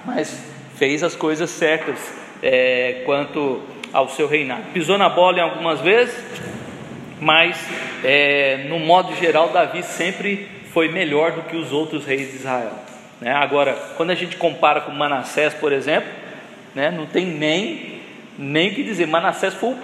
[0.06, 0.34] mas
[0.76, 1.98] fez as coisas certas
[2.42, 3.60] é, quanto
[3.92, 4.62] ao seu reinado.
[4.72, 6.14] Pisou na bola em algumas vezes,
[7.20, 7.58] mas
[8.04, 12.72] é, no modo geral, Davi sempre foi melhor do que os outros reis de Israel.
[13.20, 13.32] Né?
[13.32, 16.10] Agora, quando a gente compara com Manassés, por exemplo,
[16.74, 17.98] né, não tem nem
[18.38, 19.06] nem o que dizer.
[19.06, 19.78] Manassés foi o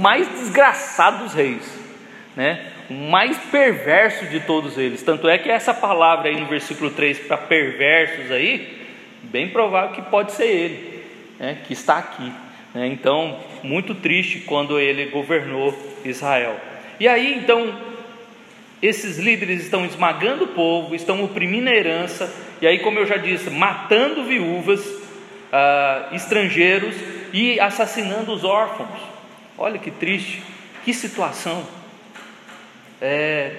[0.00, 1.78] mais desgraçado dos reis,
[2.34, 2.72] né?
[2.88, 5.02] o mais perverso de todos eles.
[5.02, 8.86] Tanto é que essa palavra aí no versículo 3 para perversos aí,
[9.24, 11.04] bem provável que pode ser ele,
[11.38, 12.32] né, que está aqui.
[12.72, 12.86] Né?
[12.86, 15.72] Então, muito triste quando ele governou
[16.08, 16.58] Israel.
[16.98, 17.74] E aí, então,
[18.82, 23.16] esses líderes estão esmagando o povo, estão oprimindo a herança, e aí, como eu já
[23.16, 24.82] disse, matando viúvas,
[25.52, 26.94] ah, estrangeiros
[27.32, 29.00] e assassinando os órfãos.
[29.58, 30.42] Olha que triste,
[30.84, 31.66] que situação.
[33.00, 33.52] É,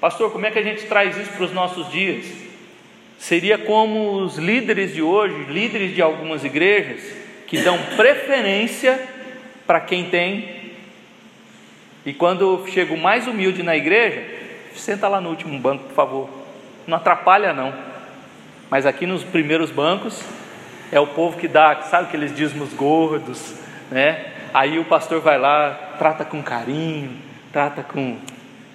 [0.00, 2.24] pastor, como é que a gente traz isso para os nossos dias?
[3.18, 7.00] Seria como os líderes de hoje, líderes de algumas igrejas,
[7.46, 9.00] que dão preferência
[9.66, 10.63] para quem tem.
[12.06, 14.22] E quando chega o mais humilde na igreja,
[14.74, 16.30] senta lá no último banco, por favor.
[16.86, 17.72] Não atrapalha não.
[18.70, 20.22] Mas aqui nos primeiros bancos
[20.92, 23.54] é o povo que dá, sabe aqueles dízimos gordos,
[23.90, 24.32] né?
[24.52, 27.16] Aí o pastor vai lá, trata com carinho,
[27.52, 28.18] trata com.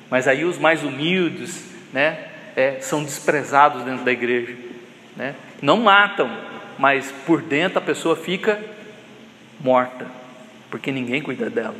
[0.09, 2.25] Mas aí os mais humildes, né?
[2.55, 4.55] É, são desprezados dentro da igreja,
[5.15, 5.35] né?
[5.61, 6.29] Não matam,
[6.77, 8.59] mas por dentro a pessoa fica
[9.59, 10.07] morta,
[10.69, 11.75] porque ninguém cuida dela.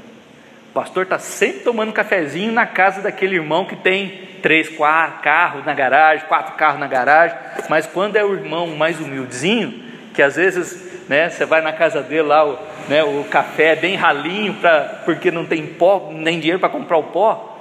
[0.80, 5.74] Pastor está sempre tomando cafezinho na casa daquele irmão que tem três, quatro carros na
[5.74, 7.38] garagem, quatro carros na garagem,
[7.68, 12.02] mas quando é o irmão mais humildezinho, que às vezes né, você vai na casa
[12.02, 16.40] dele lá, o, né, o café é bem ralinho, pra, porque não tem pó, nem
[16.40, 17.60] dinheiro para comprar o pó,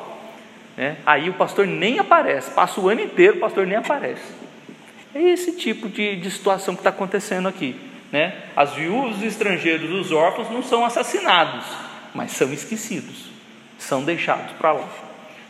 [0.76, 4.32] né, aí o pastor nem aparece, passa o ano inteiro, o pastor nem aparece.
[5.12, 7.74] É esse tipo de, de situação que está acontecendo aqui.
[8.12, 8.32] Né?
[8.54, 11.64] As viúvas, os estrangeiros, os órfãos não são assassinados,
[12.14, 13.30] mas são esquecidos,
[13.78, 14.88] são deixados para lá.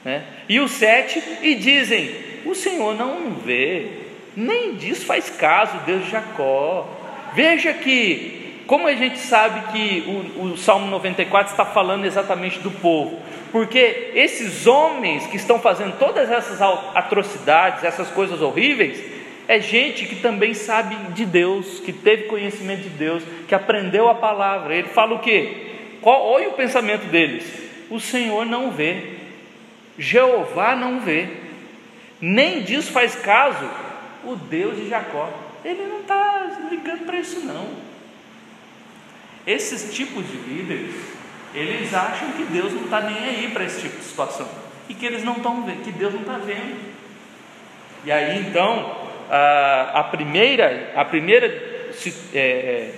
[0.04, 0.24] Né?
[0.48, 2.10] E os sete, e dizem:
[2.44, 3.88] O Senhor não vê,
[4.36, 6.88] nem disso faz caso, Deus de Jacó.
[7.34, 12.70] Veja que, como a gente sabe que o, o Salmo 94 está falando exatamente do
[12.70, 16.60] povo, porque esses homens que estão fazendo todas essas
[16.94, 19.02] atrocidades, essas coisas horríveis,
[19.46, 24.14] é gente que também sabe de Deus, que teve conhecimento de Deus, que aprendeu a
[24.14, 24.74] palavra.
[24.74, 25.67] Ele fala o quê?
[26.08, 27.44] Olha o pensamento deles:
[27.90, 29.16] o Senhor não vê,
[29.98, 31.28] Jeová não vê,
[32.20, 33.68] nem disso faz caso
[34.24, 35.28] o Deus de Jacó.
[35.64, 37.66] Ele não está ligando para isso, não.
[39.46, 40.94] Esses tipos de líderes,
[41.54, 44.48] eles acham que Deus não está nem aí para esse tipo de situação
[44.88, 46.76] e que eles não estão vendo, que Deus não está vendo.
[48.04, 52.94] E aí então a, a primeira, a primeira é, é,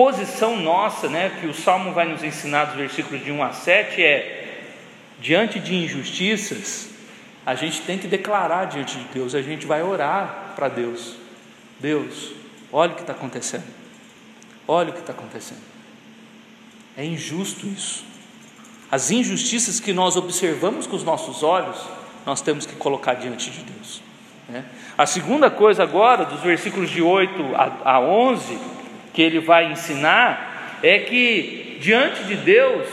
[0.00, 4.02] posição nossa, né, que o Salmo vai nos ensinar dos versículos de 1 a 7
[4.02, 4.62] é
[5.20, 6.88] diante de injustiças,
[7.44, 11.16] a gente tem que declarar diante de Deus, a gente vai orar para Deus.
[11.78, 12.32] Deus,
[12.72, 13.66] olha o que está acontecendo.
[14.66, 15.60] Olha o que está acontecendo.
[16.96, 18.02] É injusto isso.
[18.90, 21.76] As injustiças que nós observamos com os nossos olhos,
[22.24, 24.00] nós temos que colocar diante de Deus.
[24.48, 24.64] Né?
[24.96, 28.79] A segunda coisa agora, dos versículos de 8 a, a 11,
[29.12, 32.86] que ele vai ensinar, é que diante de Deus,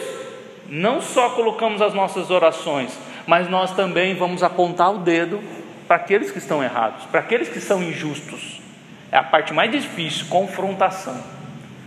[0.70, 5.42] não só colocamos as nossas orações, mas nós também vamos apontar o dedo
[5.88, 8.62] para aqueles que estão errados, para aqueles que são injustos.
[9.12, 11.18] É a parte mais difícil, confrontação.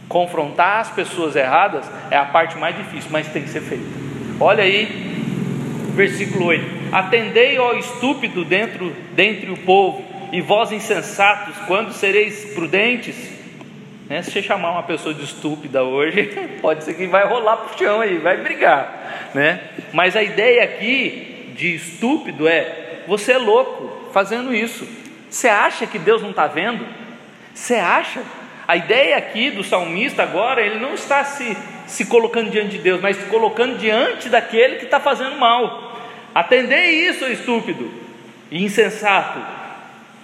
[0.09, 3.85] Confrontar as pessoas erradas é a parte mais difícil, mas tem que ser feita.
[4.41, 4.87] Olha aí,
[5.95, 13.40] versículo 8: Atendei, ó estúpido, dentro, dentre o povo, e vós insensatos, quando sereis prudentes?
[14.11, 14.23] Né?
[14.23, 16.25] Se você chamar uma pessoa de estúpida hoje,
[16.61, 19.31] pode ser que vai rolar para o chão aí, vai brigar.
[19.33, 19.61] Né?
[19.93, 24.85] Mas a ideia aqui de estúpido é: você é louco fazendo isso.
[25.31, 26.85] Você acha que Deus não está vendo?
[27.55, 28.21] Você acha?
[28.67, 33.01] A ideia aqui do salmista agora, ele não está se, se colocando diante de Deus,
[33.01, 36.01] mas se colocando diante daquele que está fazendo mal.
[36.35, 37.93] Atendei isso, estúpido
[38.51, 39.41] e insensato.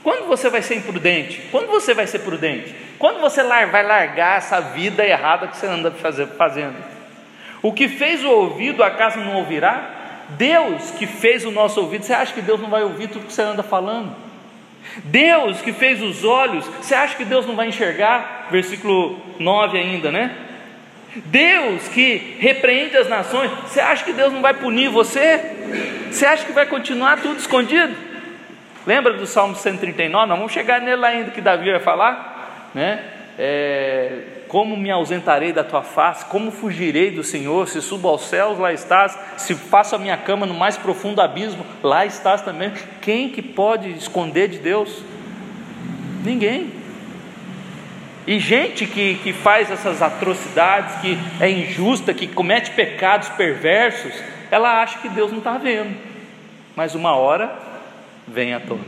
[0.02, 1.40] Quando você vai ser imprudente?
[1.50, 2.85] Quando você vai ser prudente?
[2.98, 6.76] Quando você vai largar essa vida errada que você anda fazendo?
[7.62, 9.90] O que fez o ouvido, acaso não ouvirá?
[10.30, 13.32] Deus que fez o nosso ouvido, você acha que Deus não vai ouvir tudo que
[13.32, 14.14] você anda falando?
[15.04, 18.48] Deus que fez os olhos, você acha que Deus não vai enxergar?
[18.50, 20.36] Versículo 9 ainda, né?
[21.26, 25.40] Deus que repreende as nações, você acha que Deus não vai punir você?
[26.10, 27.94] Você acha que vai continuar tudo escondido?
[28.86, 30.26] Lembra do Salmo 139?
[30.28, 32.35] Nós vamos chegar nele ainda que Davi vai falar,
[32.76, 33.02] né?
[33.38, 36.26] É, como me ausentarei da tua face?
[36.26, 37.66] Como fugirei do Senhor?
[37.66, 39.18] Se subo aos céus, lá estás.
[39.38, 42.70] Se faço a minha cama no mais profundo abismo, lá estás também.
[43.00, 45.02] Quem que pode esconder de Deus?
[46.22, 46.70] Ninguém.
[48.26, 54.12] E gente que, que faz essas atrocidades, que é injusta, que comete pecados perversos,
[54.50, 55.96] ela acha que Deus não está vendo.
[56.74, 57.56] Mas uma hora
[58.28, 58.84] vem à tona.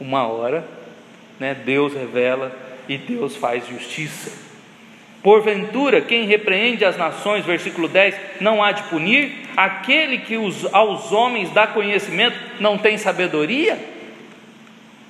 [0.00, 0.64] Uma hora,
[1.38, 4.48] né, Deus revela e Deus faz justiça.
[5.22, 9.48] Porventura, quem repreende as nações, versículo 10, não há de punir?
[9.56, 13.78] Aquele que os, aos homens dá conhecimento não tem sabedoria?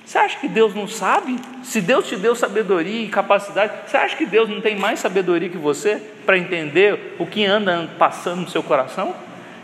[0.03, 1.35] Você acha que Deus não sabe?
[1.61, 5.47] Se Deus te deu sabedoria e capacidade, você acha que Deus não tem mais sabedoria
[5.47, 9.15] que você para entender o que anda passando no seu coração?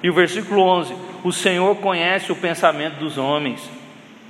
[0.03, 3.67] E o versículo 11: O Senhor conhece o pensamento dos homens,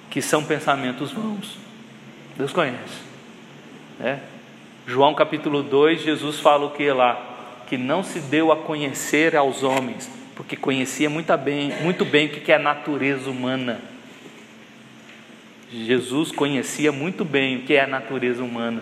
[0.10, 1.58] que são pensamentos vãos.
[2.38, 3.05] Deus conhece.
[4.00, 4.18] É?
[4.88, 7.64] João capítulo 2, Jesus fala o que lá?
[7.68, 12.30] Que não se deu a conhecer aos homens, porque conhecia muito bem, muito bem o
[12.30, 13.80] que é a natureza humana.
[15.72, 18.82] Jesus conhecia muito bem o que é a natureza humana.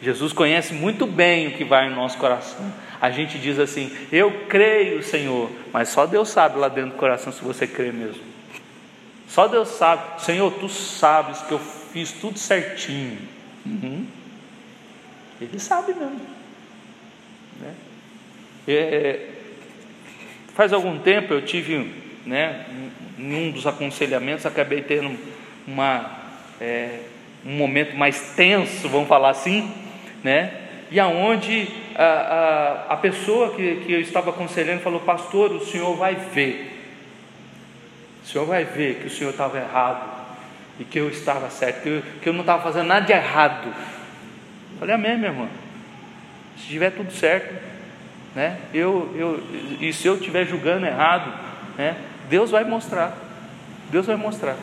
[0.00, 2.72] Jesus conhece muito bem o que vai no nosso coração.
[3.00, 7.32] A gente diz assim: Eu creio, Senhor, mas só Deus sabe lá dentro do coração
[7.32, 8.22] se você crê mesmo.
[9.28, 13.18] Só Deus sabe, Senhor, tu sabes que eu fiz tudo certinho.
[13.66, 14.06] Uhum.
[15.40, 16.20] Ele sabe mesmo.
[17.60, 17.74] Né?
[18.66, 19.28] É,
[20.54, 21.92] faz algum tempo eu tive,
[22.26, 22.66] né,
[23.18, 25.16] em um dos aconselhamentos, acabei tendo
[25.66, 26.18] uma,
[26.60, 27.00] é,
[27.44, 29.72] um momento mais tenso, vamos falar assim,
[30.22, 30.52] né?
[30.90, 35.94] E aonde a, a, a pessoa que, que eu estava aconselhando falou, pastor, o senhor
[35.96, 36.78] vai ver,
[38.24, 40.18] o senhor vai ver que o senhor estava errado
[40.80, 43.72] e que eu estava certo, que eu, que eu não estava fazendo nada de errado.
[44.78, 45.48] Falei, amém, minha irmã.
[46.56, 47.54] Se tiver tudo certo,
[48.34, 48.58] né?
[48.72, 49.42] Eu, eu,
[49.80, 51.32] e se eu estiver julgando errado,
[51.76, 51.96] né?
[52.30, 53.16] Deus vai mostrar.
[53.90, 54.56] Deus vai mostrar.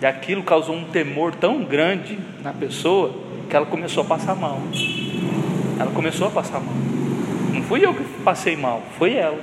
[0.00, 3.14] E aquilo causou um temor tão grande na pessoa
[3.48, 4.58] que ela começou a passar mal.
[5.78, 6.74] Ela começou a passar mal.
[7.52, 9.38] Não fui eu que passei mal, foi ela.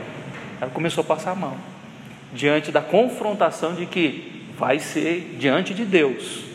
[0.59, 1.55] Ela começou a passar mal.
[2.33, 6.48] Diante da confrontação de que vai ser diante de Deus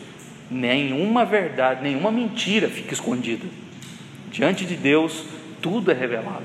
[0.49, 3.45] nenhuma verdade, nenhuma mentira fica escondida.
[4.29, 5.25] Diante de Deus,
[5.61, 6.43] tudo é revelado.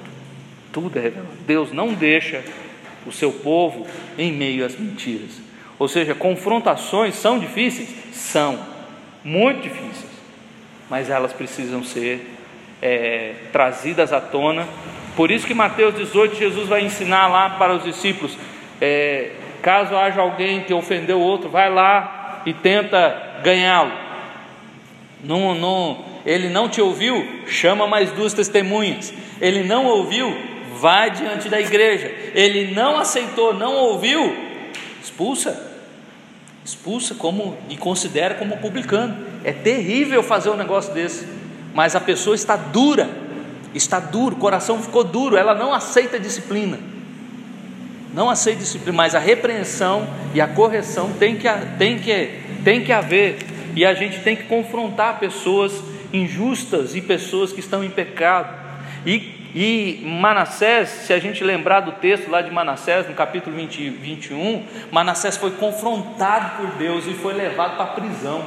[0.72, 1.36] Tudo é revelado.
[1.46, 2.42] Deus não deixa
[3.06, 3.86] o seu povo
[4.16, 5.40] em meio às mentiras.
[5.78, 7.88] Ou seja, confrontações são difíceis?
[8.12, 8.58] São,
[9.24, 10.10] muito difíceis.
[10.88, 12.36] Mas elas precisam ser
[12.82, 14.68] é, trazidas à tona.
[15.16, 18.36] Por isso que Mateus 18, Jesus vai ensinar lá para os discípulos:
[18.80, 19.32] é,
[19.62, 23.92] caso haja alguém que ofendeu o outro, vai lá e tenta ganhá-lo.
[25.22, 29.12] Não, não, ele não te ouviu, chama mais duas testemunhas.
[29.40, 30.34] Ele não ouviu,
[30.76, 32.10] vai diante da igreja.
[32.34, 34.36] Ele não aceitou, não ouviu,
[35.02, 35.68] expulsa.
[36.64, 39.16] Expulsa como e considera como publicano.
[39.42, 41.26] É terrível fazer um negócio desse,
[41.74, 43.08] mas a pessoa está dura,
[43.74, 46.78] está duro, o coração ficou duro, ela não aceita disciplina.
[48.12, 51.48] Não aceita disciplina, mas a repreensão e a correção tem que,
[51.78, 53.38] tem que, tem que haver,
[53.74, 55.72] e a gente tem que confrontar pessoas
[56.12, 58.52] injustas e pessoas que estão em pecado.
[59.06, 63.90] E, e Manassés, se a gente lembrar do texto lá de Manassés, no capítulo 20,
[63.90, 68.44] 21, Manassés foi confrontado por Deus e foi levado para a prisão.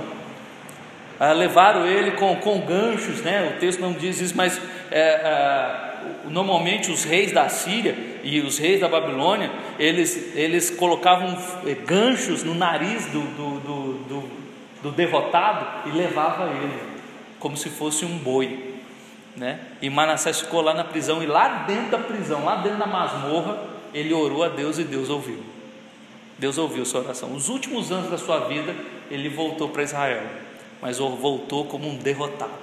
[1.20, 3.54] Ah, levaram ele com, com ganchos, né?
[3.56, 4.60] o texto não diz isso, mas
[4.92, 5.93] é, é,
[6.30, 12.44] normalmente os reis da Síria e os reis da Babilônia, eles, eles colocavam é, ganchos
[12.44, 14.30] no nariz do, do, do, do,
[14.84, 16.94] do derrotado e levava ele
[17.40, 18.74] como se fosse um boi.
[19.36, 19.60] Né?
[19.82, 23.58] E Manassés ficou lá na prisão, e lá dentro da prisão, lá dentro da masmorra,
[23.94, 25.44] ele orou a Deus e Deus ouviu.
[26.38, 27.34] Deus ouviu sua oração.
[27.34, 28.76] Os últimos anos da sua vida,
[29.10, 30.24] ele voltou para Israel,
[30.82, 32.63] mas voltou como um derrotado.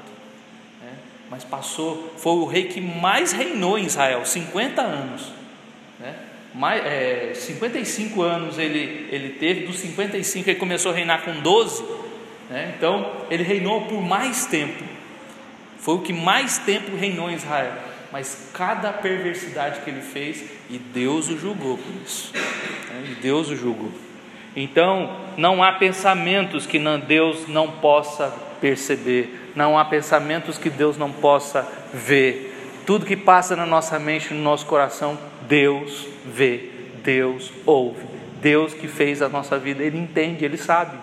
[1.30, 5.32] Mas passou, foi o rei que mais reinou em Israel, 50 anos.
[5.98, 6.14] Né?
[6.52, 12.00] Mais, é, 55 anos ele, ele teve, dos 55 ele começou a reinar com 12
[12.50, 12.74] né?
[12.76, 14.82] Então, ele reinou por mais tempo.
[15.78, 17.72] Foi o que mais tempo reinou em Israel.
[18.12, 22.32] Mas cada perversidade que ele fez, e Deus o julgou por isso.
[22.34, 23.12] Né?
[23.12, 23.92] E Deus o julgou.
[24.56, 31.10] Então, não há pensamentos que Deus não possa perceber, não há pensamentos que Deus não
[31.10, 32.80] possa ver.
[32.86, 36.70] Tudo que passa na nossa mente, no nosso coração, Deus vê,
[37.02, 38.04] Deus ouve.
[38.40, 40.96] Deus que fez a nossa vida, Ele entende, Ele sabe.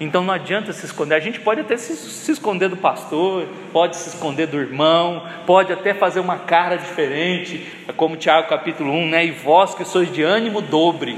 [0.00, 1.14] Então não adianta se esconder.
[1.14, 5.72] A gente pode até se, se, esconder do pastor, pode se esconder do irmão, pode
[5.72, 7.66] até fazer uma cara diferente,
[7.96, 9.24] como Tiago capítulo 1, né?
[9.24, 11.12] E vós que sois de ânimo dobre.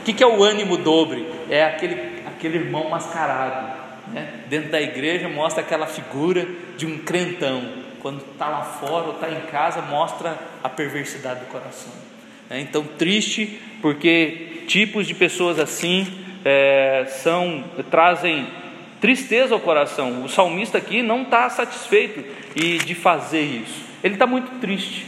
[0.00, 1.26] O que, que é o ânimo dobre?
[1.48, 3.77] É aquele, aquele irmão mascarado.
[4.18, 4.28] Né?
[4.48, 6.46] Dentro da igreja mostra aquela figura
[6.76, 7.62] de um crentão.
[8.00, 11.92] Quando está lá fora ou está em casa, mostra a perversidade do coração.
[12.50, 12.60] Né?
[12.60, 16.06] Então, triste, porque tipos de pessoas assim
[16.44, 18.46] é, são trazem
[19.00, 20.24] tristeza ao coração.
[20.24, 22.24] O salmista aqui não está satisfeito
[22.56, 23.84] e de fazer isso.
[24.02, 25.06] Ele está muito triste.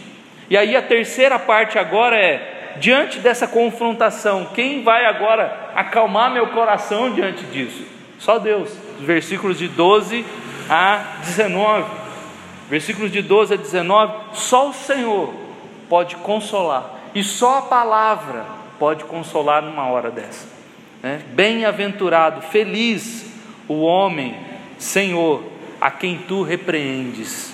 [0.49, 6.49] E aí a terceira parte agora é diante dessa confrontação, quem vai agora acalmar meu
[6.49, 7.85] coração diante disso?
[8.19, 8.90] Só Deus.
[9.05, 10.25] Versículos de 12
[10.69, 12.01] a 19.
[12.71, 15.35] Versículos de 12 a 19, só o Senhor
[15.89, 18.47] pode consolar, e só a palavra
[18.79, 20.47] pode consolar numa hora dessa.
[21.03, 21.21] Né?
[21.33, 23.27] Bem-aventurado, feliz
[23.67, 24.37] o homem,
[24.79, 25.43] Senhor,
[25.81, 27.53] a quem tu repreendes,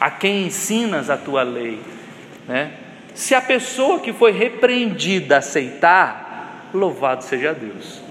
[0.00, 1.80] a quem ensinas a tua lei.
[2.48, 2.72] Né?
[3.14, 8.02] Se a pessoa que foi repreendida aceitar, louvado seja Deus.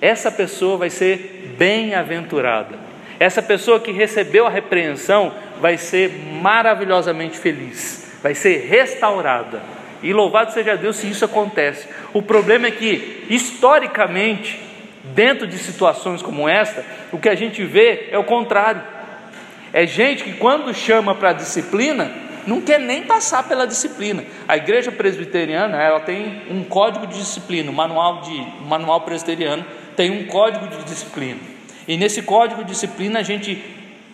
[0.00, 2.74] Essa pessoa vai ser bem-aventurada.
[3.18, 5.30] Essa pessoa que recebeu a repreensão
[5.60, 9.60] vai ser maravilhosamente feliz, vai ser restaurada.
[10.02, 11.86] E louvado seja Deus se isso acontece.
[12.14, 14.58] O problema é que, historicamente,
[15.14, 16.82] dentro de situações como esta,
[17.12, 18.80] o que a gente vê é o contrário.
[19.70, 22.10] É gente que, quando chama para a disciplina,
[22.46, 24.24] não quer nem passar pela disciplina.
[24.48, 29.62] A igreja presbiteriana ela tem um código de disciplina, um manual, de, um manual presbiteriano
[30.00, 31.38] tem um código de disciplina.
[31.86, 33.62] E nesse código de disciplina a gente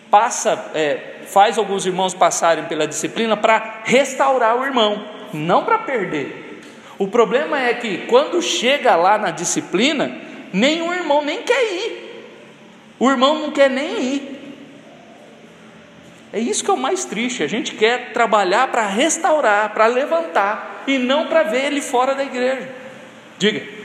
[0.09, 6.61] passa, é, faz alguns irmãos passarem pela disciplina para restaurar o irmão não para perder.
[6.97, 10.17] O problema é que quando chega lá na disciplina,
[10.51, 12.07] nenhum irmão nem quer ir.
[12.99, 14.37] O irmão não quer nem ir.
[16.33, 17.43] É isso que é o mais triste.
[17.43, 22.23] A gente quer trabalhar para restaurar, para levantar, e não para ver ele fora da
[22.23, 22.69] igreja.
[23.37, 23.76] Diga.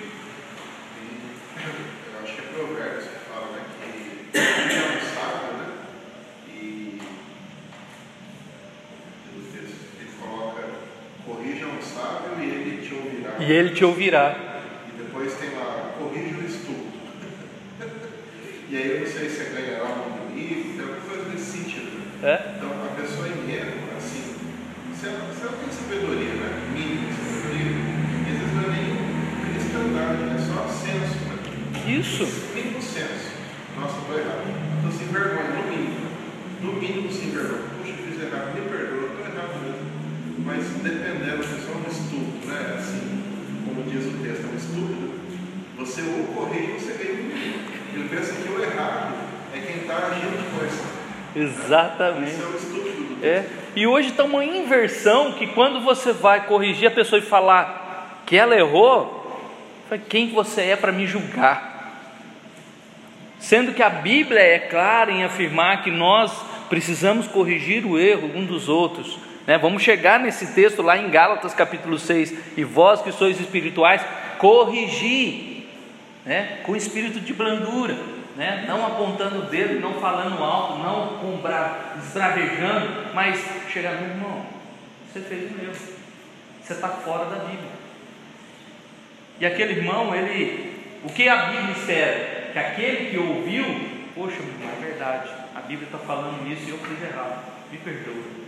[13.42, 14.36] E ele te ouvirá.
[14.88, 16.92] E depois tem lá, corrija o estudo.
[18.70, 21.90] e aí eu não sei se é ganhará um livro, tem alguma coisa nesse sentido.
[22.22, 22.54] É?
[22.56, 24.36] Então a pessoa em erro, assim,
[24.94, 26.70] se ela, se ela tem sabedoria, né?
[26.72, 28.88] Mínima sabedoria, e às vezes não é nem
[29.50, 31.18] cristandade, é só senso.
[31.26, 31.98] Né?
[31.98, 32.24] Isso.
[32.54, 33.31] Mínimo senso.
[34.12, 34.44] Estou errado.
[34.76, 36.06] Estou sem vergonha, no mínimo.
[36.60, 39.88] No mínimo sem vergonha puxa, fiz errado, me perdoa, estou errado mesmo.
[40.44, 42.76] Mas dependendo, se é um estúpido, né?
[42.78, 43.22] Assim,
[43.64, 45.20] como diz o texto, é um estúpido,
[45.78, 49.14] você ou corrige ou você ganha um Ele pensa que o errado
[49.54, 50.84] é quem está agindo com essa.
[51.34, 52.32] Exatamente.
[52.32, 53.14] Isso é um estúpido.
[53.14, 53.46] do É.
[53.74, 58.36] E hoje está uma inversão que quando você vai corrigir a pessoa e falar que
[58.36, 59.20] ela errou,
[60.10, 61.71] quem você é para me julgar?
[63.42, 66.32] Sendo que a Bíblia é clara em afirmar que nós
[66.68, 69.18] precisamos corrigir o erro um dos outros.
[69.44, 69.58] né?
[69.58, 74.00] Vamos chegar nesse texto lá em Gálatas capítulo 6, e vós que sois espirituais,
[74.38, 75.66] corrigir,
[76.24, 76.60] né?
[76.62, 77.96] com espírito de brandura,
[78.36, 78.64] né?
[78.68, 81.96] não apontando o dedo, não falando alto, não com bra...
[81.98, 84.46] esbravejando, mas chegar no irmão,
[85.12, 85.74] você fez um erro,
[86.62, 87.72] você está fora da Bíblia.
[89.40, 92.41] E aquele irmão, ele, o que a Bíblia espera?
[92.52, 93.64] Que aquele que ouviu,
[94.14, 98.42] poxa, é verdade, a Bíblia está falando isso e eu fiz errado, me perdoa.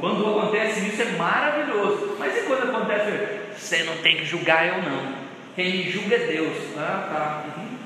[0.00, 4.82] Quando acontece isso é maravilhoso, mas e quando acontece, você não tem que julgar eu
[4.82, 5.26] não,
[5.56, 6.54] quem me julga é Deus.
[6.76, 7.58] Ah, tá.
[7.58, 7.78] Uhum.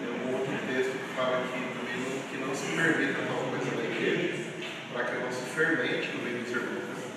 [0.00, 3.76] Tem um outro texto que fala que também não, que não se permita tal coisa
[3.76, 4.44] da igreja,
[4.90, 7.12] para que não se fermente no meio dos irmãos.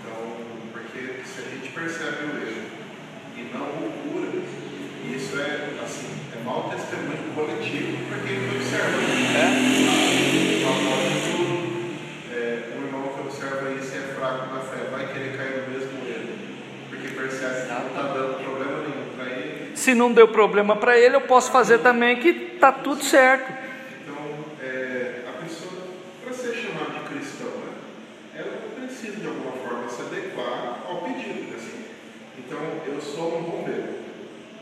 [0.00, 0.36] Então,
[0.72, 2.66] porque se a gente percebe o erro
[3.36, 4.65] e não o cura,
[5.16, 6.08] isso é assim,
[6.38, 9.00] é mau testemunho coletivo para quem não observa.
[9.34, 9.46] É?
[12.34, 16.06] É, um irmão que observa isso é fraco na fé, vai querer cair no mesmo
[16.06, 16.34] erro,
[16.90, 19.74] porque percebe que não está dando problema nenhum para ele.
[19.74, 23.64] Se não deu problema para ele, eu posso fazer também que tá tudo certo.
[25.26, 25.82] A pessoa,
[26.22, 27.52] para ser chamada de cristão,
[28.34, 31.54] ela precisa de alguma forma se adequar ao pedido.
[31.56, 31.84] Assim.
[32.38, 34.05] Então, eu sou um bombeiro.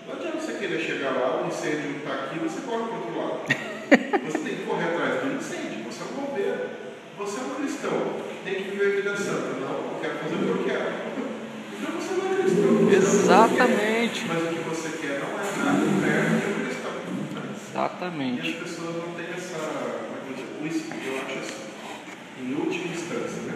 [0.07, 3.19] Não adianta você querer chegar lá, o incêndio está aqui, você corre para o outro
[3.19, 3.41] lado.
[4.25, 6.71] Você tem que correr atrás do incêndio, você é um bombeiro.
[7.19, 9.61] Você é um cristão, tem que viver a vida santa.
[9.61, 10.93] Não, eu quero fazer o que eu quero.
[11.79, 12.91] Então você não é cristão.
[12.91, 14.21] é Exatamente.
[14.21, 14.29] quer.
[14.29, 16.93] Mas o que você quer não é nada perto de um cristão.
[16.95, 18.53] E as Exatamente.
[18.55, 19.57] pessoas não têm essa.
[19.57, 20.05] é
[20.65, 21.65] eu acho assim,
[22.41, 23.55] em última instância, né?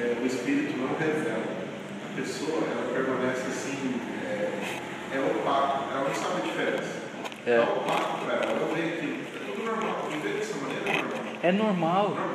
[0.00, 1.44] É, o espírito não revela.
[2.04, 3.94] A pessoa, ela permanece assim,
[5.14, 6.92] é, é opaco, ela não sabe a diferença.
[7.46, 7.50] É.
[7.52, 9.14] É opaco para ela, ela vê aquilo.
[9.14, 11.38] É tudo normal, viver dessa maneira é normal.
[11.42, 12.08] É normal.
[12.08, 12.28] Normal.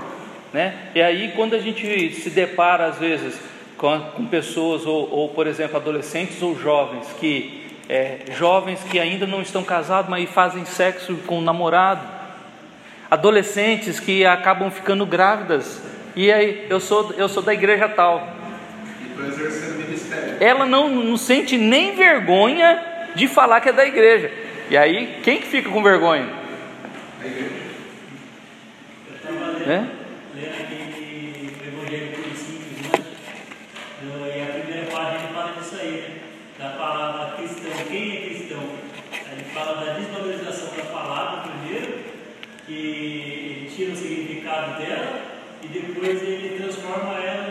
[0.54, 0.90] né?
[0.96, 3.40] E aí quando a gente se depara às vezes
[3.78, 9.26] com, com pessoas ou, ou, por exemplo adolescentes ou jovens que é, jovens que ainda
[9.26, 12.02] não estão casados mas fazem sexo com o namorado,
[13.10, 15.82] adolescentes que acabam ficando grávidas
[16.16, 18.28] e aí eu sou eu sou da igreja tal,
[19.02, 19.89] E estou exercendo.
[20.40, 22.82] Ela não, não sente nem vergonha
[23.16, 24.32] de falar que é da igreja.
[24.70, 26.28] E aí quem que fica com vergonha,
[27.22, 27.50] A igreja.
[29.10, 29.90] Eu estava lendo, né?
[36.60, 37.72] Da palavra cristão.
[37.90, 38.60] Quem é cristão?
[39.14, 42.00] A gente fala da desvalorização da palavra primeiro,
[42.68, 45.22] que ele tira o significado dela
[45.64, 47.49] e depois ele transforma ela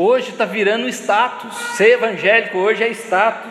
[0.00, 1.52] Hoje está virando status.
[1.76, 3.50] Ser evangélico hoje é status.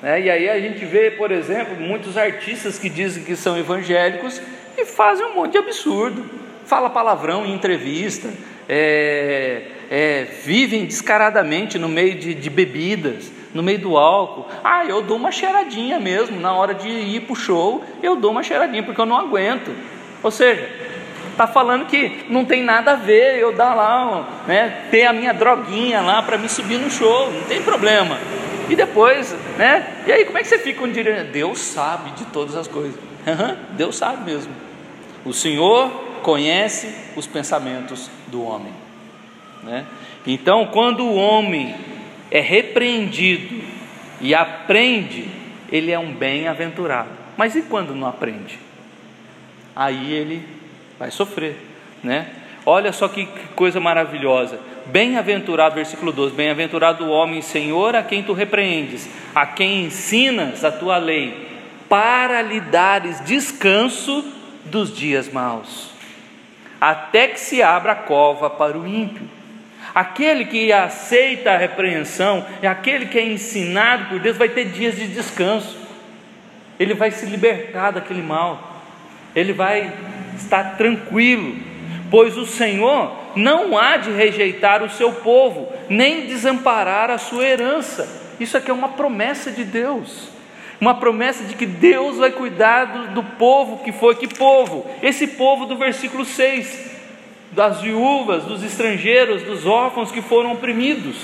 [0.00, 0.18] né?
[0.18, 4.40] E aí a gente vê, por exemplo, muitos artistas que dizem que são evangélicos
[4.78, 6.24] e fazem um monte de absurdo.
[6.64, 8.30] Fala palavrão em entrevista,
[8.66, 14.46] é, é, vivem descaradamente no meio de, de bebidas, no meio do álcool.
[14.64, 18.30] Ah, eu dou uma cheiradinha mesmo, na hora de ir para o show, eu dou
[18.30, 19.70] uma cheiradinha porque eu não aguento.
[20.22, 20.66] Ou seja,
[21.34, 25.34] Está falando que não tem nada a ver eu dar lá, né, ter a minha
[25.34, 28.20] droguinha lá para me subir no show, não tem problema.
[28.70, 29.84] E depois, né?
[30.06, 31.24] E aí como é que você fica um dia?
[31.24, 32.94] Deus sabe de todas as coisas.
[33.70, 34.52] Deus sabe mesmo.
[35.24, 35.90] O Senhor
[36.22, 38.72] conhece os pensamentos do homem.
[39.64, 39.84] Né?
[40.24, 41.74] Então, quando o homem
[42.30, 43.60] é repreendido
[44.20, 45.28] e aprende,
[45.72, 47.10] ele é um bem-aventurado.
[47.36, 48.56] Mas e quando não aprende?
[49.74, 50.46] Aí ele
[51.04, 51.56] vai sofrer,
[52.02, 52.28] né?
[52.64, 54.58] Olha só que coisa maravilhosa.
[54.86, 60.72] Bem-aventurado, versículo 12: Bem-aventurado o homem, Senhor, a quem tu repreendes, a quem ensinas a
[60.72, 61.46] tua lei,
[61.90, 64.24] para lhe dares descanso
[64.64, 65.90] dos dias maus,
[66.80, 69.28] até que se abra a cova para o ímpio.
[69.94, 74.96] Aquele que aceita a repreensão, é aquele que é ensinado por Deus, vai ter dias
[74.96, 75.76] de descanso,
[76.80, 78.80] ele vai se libertar daquele mal,
[79.36, 79.92] ele vai
[80.36, 81.56] estar tranquilo,
[82.10, 88.08] pois o Senhor não há de rejeitar o seu povo, nem desamparar a sua herança.
[88.38, 90.32] Isso aqui é uma promessa de Deus.
[90.80, 94.84] uma promessa de que Deus vai cuidar do, do povo que foi, que povo?
[95.02, 96.92] Esse povo do versículo 6,
[97.52, 101.16] das viúvas, dos estrangeiros, dos órfãos que foram oprimidos.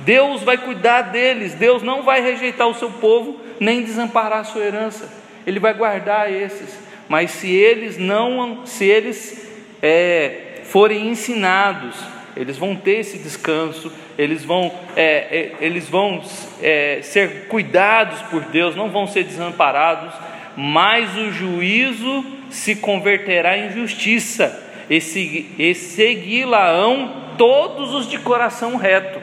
[0.00, 4.62] Deus vai cuidar deles, Deus não vai rejeitar o seu povo, nem desamparar a sua
[4.62, 5.10] herança,
[5.46, 6.78] Ele vai guardar esses.
[7.10, 9.50] Mas se eles não, se eles
[9.82, 11.96] é, forem ensinados,
[12.36, 16.22] eles vão ter esse descanso, eles vão, é, é, eles vão
[16.62, 20.14] é, ser cuidados por Deus, não vão ser desamparados,
[20.56, 29.20] mas o juízo se converterá em justiça, e, segui-la-ão todos os de coração reto.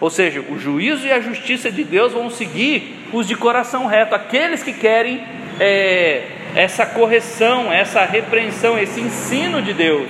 [0.00, 4.14] Ou seja, o juízo e a justiça de Deus vão seguir os de coração reto,
[4.14, 5.20] aqueles que querem
[5.58, 6.22] é,
[6.54, 10.08] essa correção, essa repreensão, esse ensino de Deus.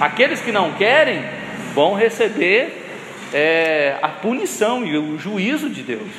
[0.00, 1.22] Aqueles que não querem
[1.74, 2.84] vão receber
[3.32, 6.10] é, a punição e o juízo de Deus.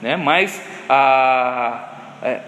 [0.00, 0.16] Né?
[0.16, 1.88] Mas a,
[2.22, 2.40] é,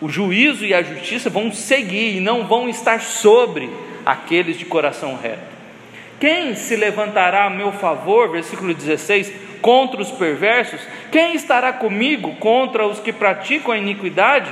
[0.00, 3.68] o juízo e a justiça vão seguir e não vão estar sobre
[4.06, 5.50] aqueles de coração reto.
[6.18, 9.32] Quem se levantará a meu favor, versículo 16,
[9.62, 10.80] contra os perversos?
[11.10, 14.50] Quem estará comigo contra os que praticam a iniquidade?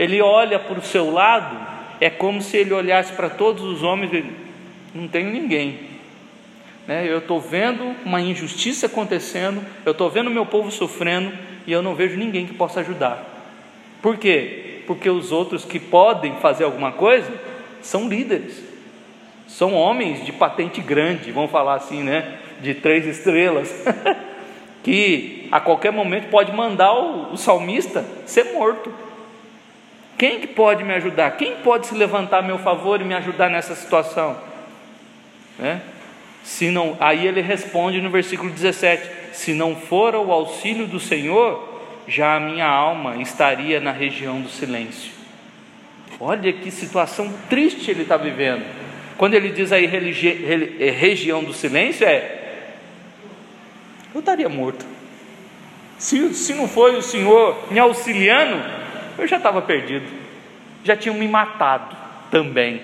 [0.00, 1.56] Ele olha para o seu lado,
[2.00, 4.24] é como se ele olhasse para todos os homens e
[4.94, 5.78] não tem ninguém.
[6.86, 7.06] Né?
[7.06, 11.32] Eu estou vendo uma injustiça acontecendo, eu estou vendo meu povo sofrendo
[11.66, 13.22] e eu não vejo ninguém que possa ajudar.
[14.00, 14.82] Por quê?
[14.86, 17.30] Porque os outros que podem fazer alguma coisa
[17.82, 18.70] são líderes
[19.50, 22.38] são homens de patente grande, vamos falar assim, né?
[22.62, 23.84] De três estrelas,
[24.82, 28.92] que a qualquer momento pode mandar o, o salmista ser morto.
[30.20, 31.30] Quem que pode me ajudar?
[31.38, 34.36] Quem pode se levantar a meu favor e me ajudar nessa situação?
[35.58, 35.80] Né?
[36.44, 39.02] Se não, aí ele responde no versículo 17:
[39.32, 41.66] Se não for o auxílio do Senhor,
[42.06, 45.10] já a minha alma estaria na região do silêncio.
[46.20, 48.62] Olha que situação triste ele está vivendo.
[49.16, 52.66] Quando ele diz aí é, região do silêncio, é
[54.14, 54.84] eu estaria morto.
[55.96, 58.80] Se, se não foi o Senhor me auxiliando,
[59.20, 60.06] eu já estava perdido.
[60.82, 61.94] Já tinham me matado
[62.30, 62.80] também,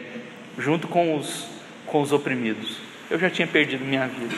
[0.59, 1.49] junto com os,
[1.87, 2.76] com os oprimidos.
[3.11, 4.34] Eu já tinha perdido minha vida.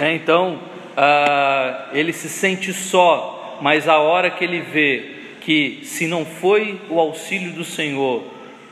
[0.00, 0.60] É, então,
[0.96, 6.80] ah, ele se sente só, mas a hora que ele vê que se não foi
[6.88, 8.22] o auxílio do Senhor,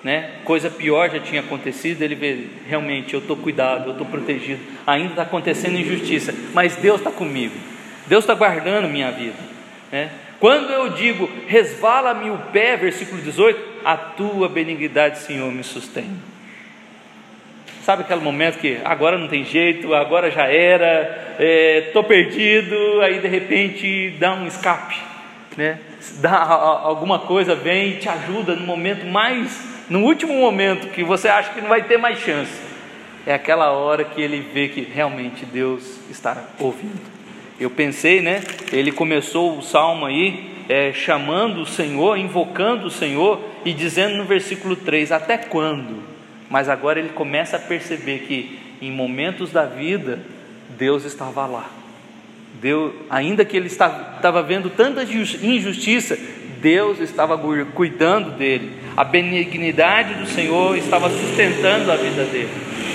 [0.05, 0.33] né?
[0.45, 5.11] coisa pior já tinha acontecido, ele vê, realmente, eu estou cuidado, eu estou protegido, ainda
[5.11, 7.55] está acontecendo injustiça, mas Deus está comigo,
[8.07, 9.39] Deus está guardando minha vida.
[9.91, 10.11] Né?
[10.39, 16.11] Quando eu digo, resvala-me o pé, versículo 18, a tua benignidade, Senhor, me sustém.
[17.83, 21.37] Sabe aquele momento que agora não tem jeito, agora já era,
[21.87, 24.97] estou é, perdido, aí de repente dá um escape,
[25.57, 25.79] né?
[26.19, 31.29] dá alguma coisa, vem e te ajuda no momento mais no último momento que você
[31.29, 32.53] acha que não vai ter mais chance,
[33.25, 37.16] é aquela hora que ele vê que realmente Deus está ouvindo.
[37.59, 38.43] Eu pensei, né?
[38.71, 44.25] Ele começou o salmo aí é, chamando o Senhor, invocando o Senhor e dizendo no
[44.25, 46.03] versículo 3: Até quando?
[46.51, 50.21] Mas agora ele começa a perceber que em momentos da vida
[50.77, 51.71] Deus estava lá.
[52.61, 56.19] Deus, ainda que ele estava, estava vendo tanta injustiça,
[56.61, 57.39] Deus estava
[57.75, 62.51] cuidando dele, a benignidade do Senhor estava sustentando a vida dele.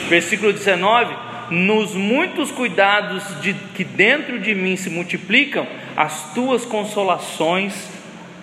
[0.10, 7.90] Versículo 19: Nos muitos cuidados de, que dentro de mim se multiplicam, as tuas consolações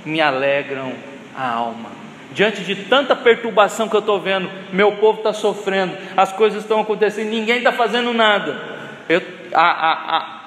[0.05, 0.93] me alegram
[1.35, 1.91] a alma.
[2.33, 6.81] Diante de tanta perturbação que eu estou vendo, meu povo está sofrendo, as coisas estão
[6.81, 8.61] acontecendo, ninguém está fazendo nada.
[9.09, 9.23] Eu,
[9.55, 10.38] a, a, a,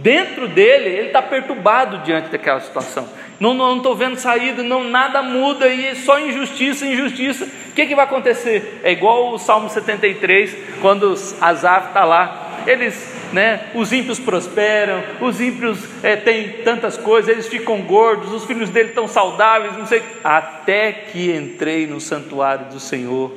[0.00, 3.08] dentro dele, ele está perturbado diante daquela situação
[3.42, 7.44] não estou vendo saída, não, nada muda e só injustiça, injustiça.
[7.44, 8.80] O que, que vai acontecer?
[8.84, 15.40] É igual o Salmo 73, quando Asaf está lá, eles, né, os ímpios prosperam, os
[15.40, 20.02] ímpios é, têm tantas coisas, eles ficam gordos, os filhos dele estão saudáveis, não sei,
[20.22, 23.32] até que entrei no santuário do Senhor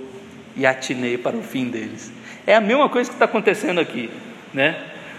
[0.55, 2.11] e atinei para o fim deles.
[2.45, 4.11] É a mesma coisa que está acontecendo aqui,
[4.53, 4.75] né?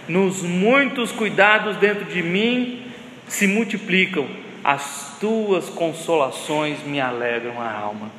[0.07, 2.83] Nos muitos cuidados dentro de mim
[3.27, 4.27] se multiplicam
[4.63, 8.09] as tuas consolações me alegram a alma.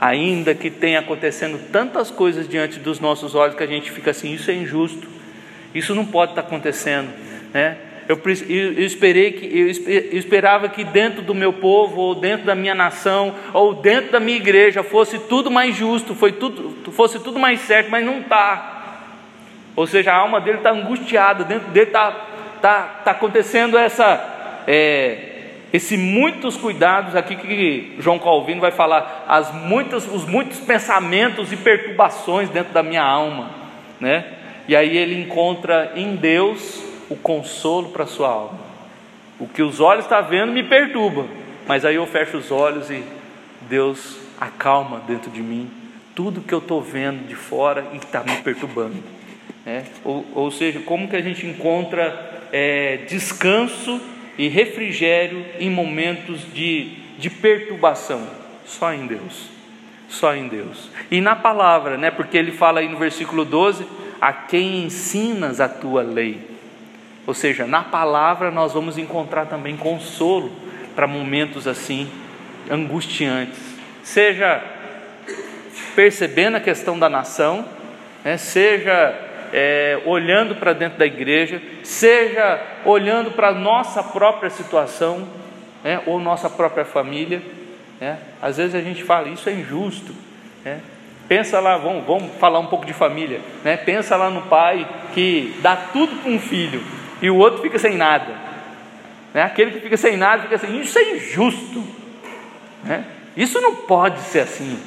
[0.00, 4.32] Ainda que tenha acontecendo tantas coisas diante dos nossos olhos que a gente fica assim,
[4.32, 5.08] isso é injusto,
[5.74, 7.08] isso não pode estar acontecendo,
[7.52, 7.78] né?
[8.08, 8.18] Eu,
[8.48, 13.34] eu, esperei que eu esperava que dentro do meu povo ou dentro da minha nação
[13.52, 17.90] ou dentro da minha igreja fosse tudo mais justo, foi tudo, fosse tudo mais certo,
[17.90, 18.77] mas não está.
[19.78, 22.10] Ou seja, a alma dele está angustiada, dentro dele está
[22.60, 25.18] tá, tá acontecendo essa é,
[25.72, 31.56] esse muitos cuidados aqui que João Calvino vai falar, as muitas, os muitos pensamentos e
[31.56, 33.50] perturbações dentro da minha alma,
[34.00, 34.24] né?
[34.66, 38.58] E aí ele encontra em Deus o consolo para sua alma.
[39.38, 41.24] O que os olhos estão tá vendo me perturba,
[41.68, 43.00] mas aí eu fecho os olhos e
[43.60, 45.70] Deus acalma dentro de mim
[46.16, 49.17] tudo que eu estou vendo de fora e está me perturbando.
[49.68, 49.82] É?
[50.02, 54.00] Ou, ou, seja, como que a gente encontra é, descanso
[54.38, 58.26] e refrigério em momentos de, de perturbação?
[58.64, 59.50] Só em Deus.
[60.08, 60.90] Só em Deus.
[61.10, 62.10] E na palavra, né?
[62.10, 63.86] Porque ele fala aí no versículo 12:
[64.18, 66.40] a quem ensinas a tua lei.
[67.26, 70.50] Ou seja, na palavra nós vamos encontrar também consolo
[70.96, 72.10] para momentos assim
[72.70, 73.60] angustiantes.
[74.02, 74.62] Seja
[75.94, 77.66] percebendo a questão da nação,
[78.24, 85.28] né, seja é, olhando para dentro da igreja, seja olhando para a nossa própria situação,
[85.82, 87.40] né, ou nossa própria família.
[88.00, 88.18] Né.
[88.40, 90.12] Às vezes a gente fala, isso é injusto.
[90.64, 90.80] Né.
[91.28, 93.40] Pensa lá, vamos, vamos falar um pouco de família.
[93.62, 93.76] Né?
[93.76, 96.82] Pensa lá no pai que dá tudo para um filho
[97.20, 98.34] e o outro fica sem nada.
[99.34, 99.42] Né?
[99.42, 101.84] Aquele que fica sem nada fica assim, isso é injusto.
[102.82, 103.04] Né?
[103.36, 104.78] Isso não pode ser assim.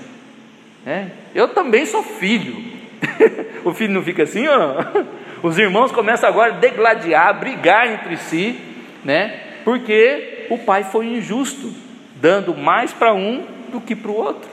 [0.84, 1.12] Né?
[1.36, 2.81] Eu também sou filho.
[3.66, 4.76] o filho não fica assim, não?
[5.44, 8.60] Os irmãos começam agora a degladiar, a brigar entre si,
[9.04, 9.40] né?
[9.64, 11.74] Porque o pai foi injusto,
[12.16, 14.50] dando mais para um do que para o outro.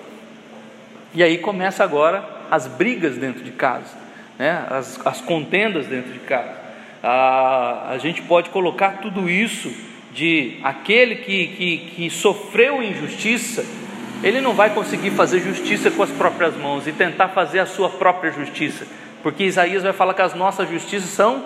[1.14, 3.96] E aí começa agora as brigas dentro de casa,
[4.38, 4.64] né?
[4.70, 6.68] as, as contendas dentro de casa
[7.02, 9.72] a, a gente pode colocar tudo isso
[10.12, 13.64] de aquele que, que, que sofreu injustiça,
[14.22, 17.88] ele não vai conseguir fazer justiça com as próprias mãos e tentar fazer a sua
[17.88, 18.86] própria justiça,
[19.22, 21.44] porque Isaías vai falar que as nossas justiças são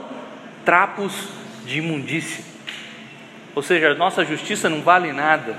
[0.65, 1.29] trapos
[1.65, 2.45] de imundícia,
[3.55, 5.57] ou seja, a nossa justiça não vale nada.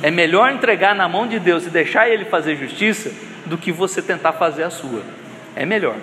[0.00, 3.10] É melhor entregar na mão de Deus e deixar Ele fazer justiça
[3.46, 5.02] do que você tentar fazer a sua.
[5.56, 5.96] É melhor.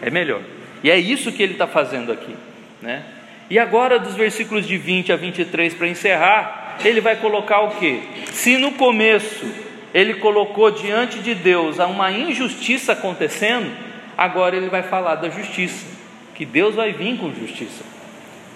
[0.00, 0.40] É melhor.
[0.82, 2.36] E é isso que ele está fazendo aqui.
[2.80, 3.02] Né?
[3.48, 8.02] E agora, dos versículos de 20 a 23, para encerrar, ele vai colocar o que?
[8.32, 9.46] Se no começo
[9.92, 13.70] ele colocou diante de Deus uma injustiça acontecendo,
[14.16, 15.86] agora ele vai falar da justiça,
[16.34, 17.84] que Deus vai vir com justiça.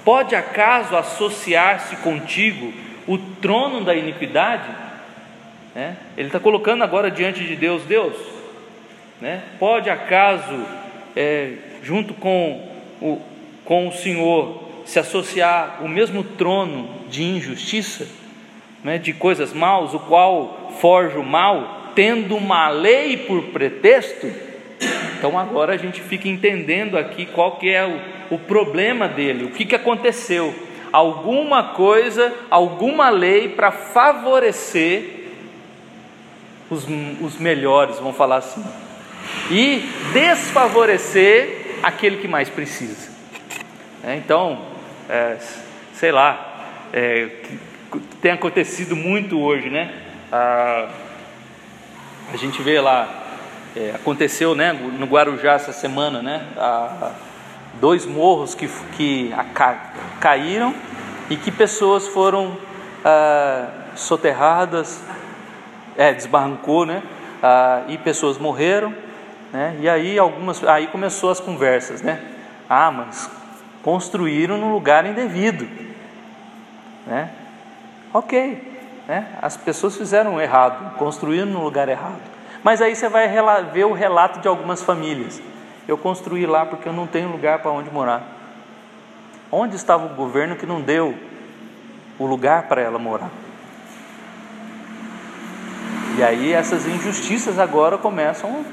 [0.05, 2.73] Pode acaso associar-se contigo
[3.07, 4.69] o trono da iniquidade?
[5.75, 5.97] Né?
[6.16, 8.16] Ele está colocando agora diante de Deus, Deus,
[9.21, 9.43] né?
[9.61, 10.66] pode acaso
[11.14, 11.53] é,
[11.83, 12.69] junto com
[13.01, 13.21] o,
[13.64, 18.07] com o Senhor, se associar o mesmo trono de injustiça,
[18.83, 24.31] né, de coisas maus, o qual forja o mal, tendo uma lei por pretexto,
[25.19, 27.85] então agora a gente fica entendendo aqui qual que é
[28.31, 30.55] o, o problema dele, o que, que aconteceu.
[30.93, 35.27] Alguma coisa, alguma lei para favorecer
[36.71, 36.87] os,
[37.21, 38.65] os melhores, vamos falar assim,
[39.51, 39.83] e
[40.13, 43.11] desfavorecer aquele que mais precisa.
[44.05, 44.61] É, então,
[45.09, 45.37] é,
[45.95, 46.48] sei lá,
[46.93, 47.28] é,
[48.20, 49.93] tem acontecido muito hoje, né?
[50.30, 50.89] A,
[52.32, 53.09] a gente vê lá,
[53.76, 56.47] é, aconteceu né, no Guarujá essa semana, né?
[56.57, 57.12] A,
[57.80, 59.45] dois morros que, que a,
[60.20, 60.74] caíram
[61.30, 62.57] e que pessoas foram
[63.05, 65.01] ah, soterradas,
[65.97, 67.03] é, desbarrancou, né?
[67.43, 68.93] Ah, e pessoas morreram
[69.53, 69.76] né?
[69.80, 72.20] E aí algumas, aí começou as conversas, né?
[72.68, 73.30] Ah, mas
[73.82, 75.66] construíram no lugar indevido,
[77.09, 77.31] né?
[78.13, 79.27] Ok, né?
[79.43, 82.21] As pessoas fizeram errado, construíram no lugar errado.
[82.63, 83.29] Mas aí você vai
[83.73, 85.41] ver o relato de algumas famílias.
[85.87, 88.23] Eu construí lá porque eu não tenho lugar para onde morar.
[89.51, 91.15] Onde estava o governo que não deu
[92.19, 93.31] o lugar para ela morar?
[96.19, 98.65] E aí essas injustiças agora começam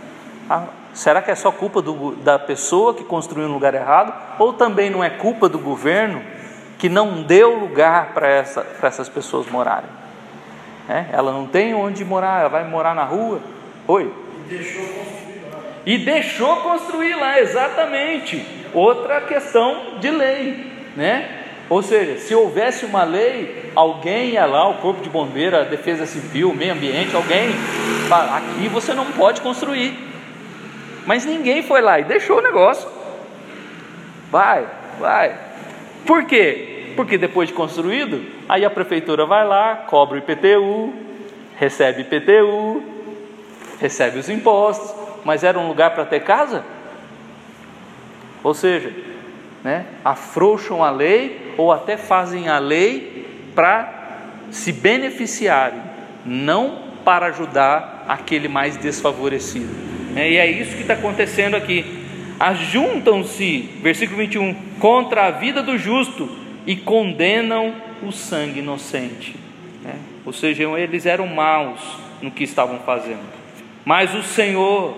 [0.49, 4.13] ah, será que é só culpa do, da pessoa que construiu no lugar errado?
[4.37, 6.21] Ou também não é culpa do governo
[6.77, 9.89] que não deu lugar para essa, essas pessoas morarem?
[10.87, 13.41] É, ela não tem onde morar, ela vai morar na rua?
[13.87, 14.13] Oi?
[14.45, 15.59] E deixou construir lá.
[15.85, 18.45] E deixou construir lá, exatamente.
[18.73, 21.43] Outra questão de lei, né?
[21.67, 26.05] Ou seja, se houvesse uma lei, alguém ia lá, o corpo de bombeiro, a defesa
[26.05, 27.53] civil, meio ambiente, alguém,
[28.07, 29.97] fala, aqui você não pode construir.
[31.07, 32.87] Mas ninguém foi lá e deixou o negócio.
[34.31, 34.67] Vai,
[34.99, 35.44] vai.
[36.05, 36.93] Por quê?
[36.95, 40.93] Porque depois de construído, aí a prefeitura vai lá, cobra o IPTU,
[41.57, 42.83] recebe IPTU,
[43.79, 44.93] recebe os impostos,
[45.23, 46.63] mas era um lugar para ter casa?
[48.43, 48.93] Ou seja,
[49.63, 53.25] né, afrouxam a lei ou até fazem a lei
[53.55, 53.91] para
[54.51, 55.81] se beneficiarem,
[56.23, 59.73] não para ajudar aquele mais desfavorecido.
[60.15, 62.04] É, e é isso que está acontecendo aqui.
[62.39, 66.29] Ajuntam-se, versículo 21, contra a vida do justo
[66.67, 67.73] e condenam
[68.03, 69.35] o sangue inocente.
[69.85, 71.79] É, ou seja, eles eram maus
[72.21, 73.23] no que estavam fazendo.
[73.85, 74.97] Mas o Senhor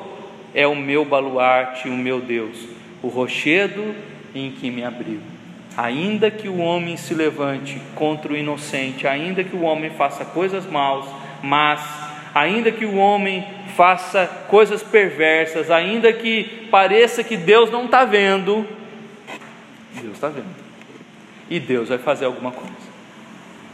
[0.54, 2.58] é o meu baluarte, o meu Deus,
[3.04, 3.94] o rochedo
[4.34, 5.22] em que me abrigo.
[5.76, 10.66] Ainda que o homem se levante contra o inocente, ainda que o homem faça coisas
[10.66, 11.06] maus,
[11.44, 12.07] mas
[12.38, 18.68] ainda que o homem faça coisas perversas, ainda que pareça que Deus não está vendo,
[20.02, 20.68] Deus está vendo.
[21.50, 22.88] E Deus vai fazer alguma coisa.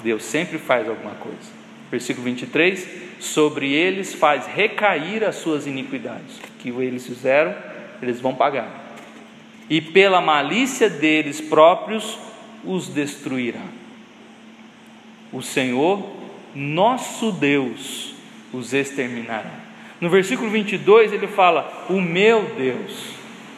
[0.03, 1.51] Deus sempre faz alguma coisa.
[1.89, 2.87] Versículo 23:
[3.19, 6.37] Sobre eles faz recair as suas iniquidades.
[6.37, 7.55] O que eles fizeram,
[8.01, 8.83] eles vão pagar
[9.69, 12.17] e pela malícia deles próprios
[12.63, 13.63] os destruirá.
[15.31, 16.07] O Senhor,
[16.53, 18.12] nosso Deus,
[18.53, 19.51] os exterminará.
[19.99, 23.13] No versículo 22 ele fala: O meu Deus.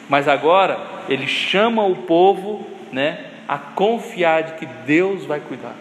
[0.08, 0.78] Mas agora
[1.08, 5.74] ele chama o povo, né, a confiar de que Deus vai cuidar.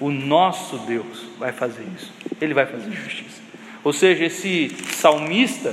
[0.00, 2.12] O nosso Deus vai fazer isso.
[2.40, 3.40] Ele vai fazer justiça.
[3.82, 5.72] Ou seja, esse salmista,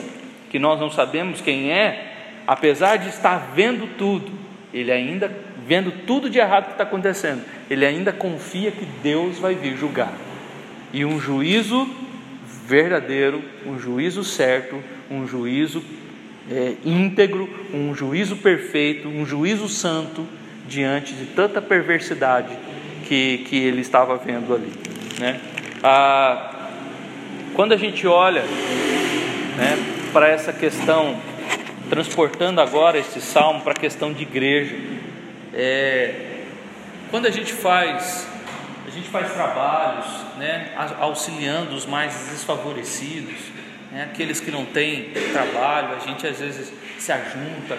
[0.49, 2.13] que nós não sabemos quem é,
[2.45, 4.31] apesar de estar vendo tudo,
[4.73, 5.31] ele ainda
[5.65, 10.13] vendo tudo de errado que está acontecendo, ele ainda confia que Deus vai vir julgar.
[10.93, 11.87] E um juízo
[12.71, 15.83] verdadeiro, um juízo certo, um juízo
[16.49, 20.25] é, íntegro, um juízo perfeito, um juízo santo
[20.65, 22.57] diante de tanta perversidade
[23.05, 24.71] que, que ele estava vendo ali.
[25.19, 25.41] Né?
[25.83, 26.69] Ah,
[27.53, 28.43] quando a gente olha
[29.57, 29.77] né,
[30.13, 31.19] para essa questão
[31.89, 34.77] transportando agora esse salmo para a questão de igreja.
[35.53, 36.13] É,
[37.09, 38.25] quando a gente faz,
[38.85, 40.05] a gente faz trabalhos,
[40.37, 43.39] né, auxiliando os mais desfavorecidos,
[43.91, 47.75] né, aqueles que não têm trabalho, a gente às vezes se ajunta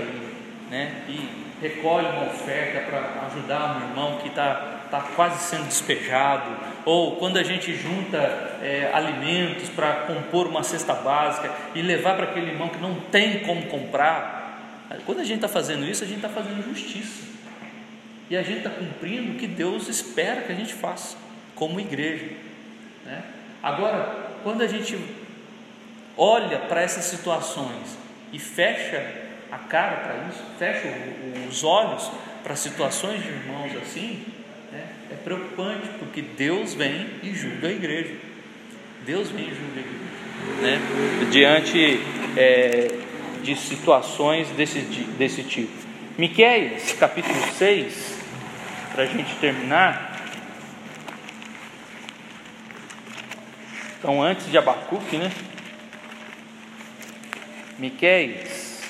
[0.71, 1.29] né, e
[1.61, 6.51] recolhe uma oferta para ajudar um irmão que está tá quase sendo despejado,
[6.85, 8.19] ou quando a gente junta
[8.63, 13.41] é, alimentos para compor uma cesta básica e levar para aquele irmão que não tem
[13.41, 14.41] como comprar,
[15.07, 17.32] quando a gente está fazendo isso, a gente está fazendo justiça
[18.33, 21.19] e a gente está cumprindo o que Deus espera que a gente faça
[21.55, 22.29] como igreja.
[23.05, 23.23] Né?
[23.63, 24.99] Agora, quando a gente
[26.17, 27.95] olha para essas situações
[28.33, 29.07] e fecha
[29.51, 30.89] a cara para isso, fecha
[31.47, 32.11] os olhos
[32.43, 34.25] para situações de irmãos assim,
[34.73, 34.83] né?
[35.11, 38.15] É preocupante, porque Deus vem e julga a igreja.
[39.05, 40.79] Deus vem e julga a igreja.
[40.81, 41.29] Né?
[41.31, 42.01] Diante
[42.35, 42.89] é,
[43.43, 44.79] de situações desse,
[45.19, 45.83] desse tipo.
[46.17, 48.22] Miqueias, capítulo 6,
[48.93, 50.21] para a gente terminar.
[53.99, 55.33] Então, antes de Abacuque, né?
[57.79, 58.83] Miqueias,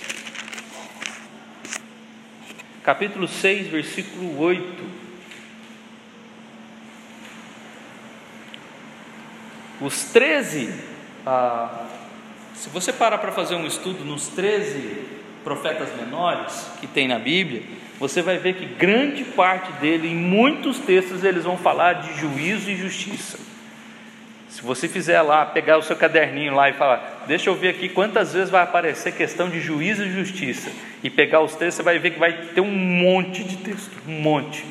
[2.83, 5.03] capítulo 6, versículo 8.
[9.81, 10.75] Os 13,
[11.25, 11.87] ah,
[12.55, 15.07] se você parar para fazer um estudo nos 13
[15.45, 20.81] profetas menores que tem na Bíblia, você vai ver que grande parte dele, em muitos
[20.81, 23.39] textos, eles vão falar de juízo e justiça.
[24.49, 27.89] Se você fizer lá, pegar o seu caderninho lá e falar, deixa eu ver aqui
[27.89, 32.01] quantas vezes vai aparecer questão de juízo e justiça, e pegar os textos, você vai
[32.01, 34.65] ver que vai ter um monte de texto, um monte,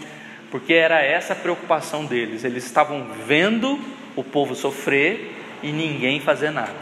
[0.51, 3.79] porque era essa a preocupação deles, eles estavam vendo
[4.13, 5.31] o povo sofrer
[5.63, 6.75] e ninguém fazer nada.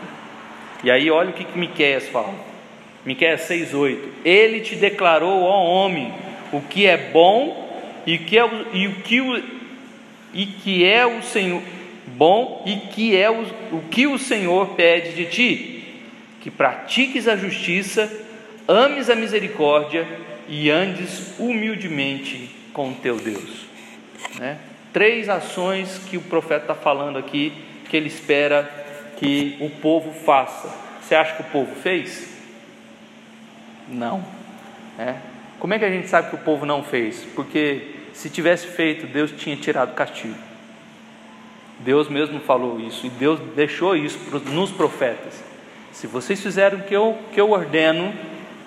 [0.83, 2.33] E aí olha o que, que Miqueias fala.
[3.05, 6.11] Miqueias 6,8 Ele te declarou, ó homem,
[6.51, 7.69] o que é bom
[8.05, 9.43] e o que é, e o, que o,
[10.33, 11.61] e que é o Senhor
[12.07, 15.83] bom e que é o, o que o Senhor pede de ti,
[16.41, 18.11] que pratiques a justiça,
[18.67, 20.07] ames a misericórdia
[20.47, 23.65] e andes humildemente com teu Deus.
[24.37, 24.57] Né?
[24.91, 27.53] Três ações que o profeta está falando aqui,
[27.89, 28.69] que ele espera
[29.17, 30.73] que o povo faça.
[31.01, 32.27] Você acha que o povo fez?
[33.87, 34.23] Não.
[34.97, 35.15] É.
[35.59, 37.25] Como é que a gente sabe que o povo não fez?
[37.35, 40.35] Porque se tivesse feito, Deus tinha tirado o castigo.
[41.79, 44.17] Deus mesmo falou isso e Deus deixou isso
[44.51, 45.43] nos profetas.
[45.91, 48.13] Se vocês fizerem o que eu, que eu ordeno,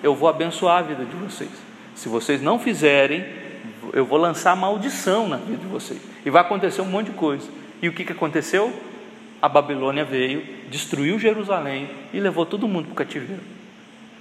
[0.01, 1.51] eu vou abençoar a vida de vocês.
[1.95, 3.25] Se vocês não fizerem,
[3.93, 5.99] eu vou lançar maldição na vida de vocês.
[6.25, 7.47] E vai acontecer um monte de coisa.
[7.81, 8.73] E o que, que aconteceu?
[9.41, 13.41] A Babilônia veio, destruiu Jerusalém e levou todo mundo para o cativeiro.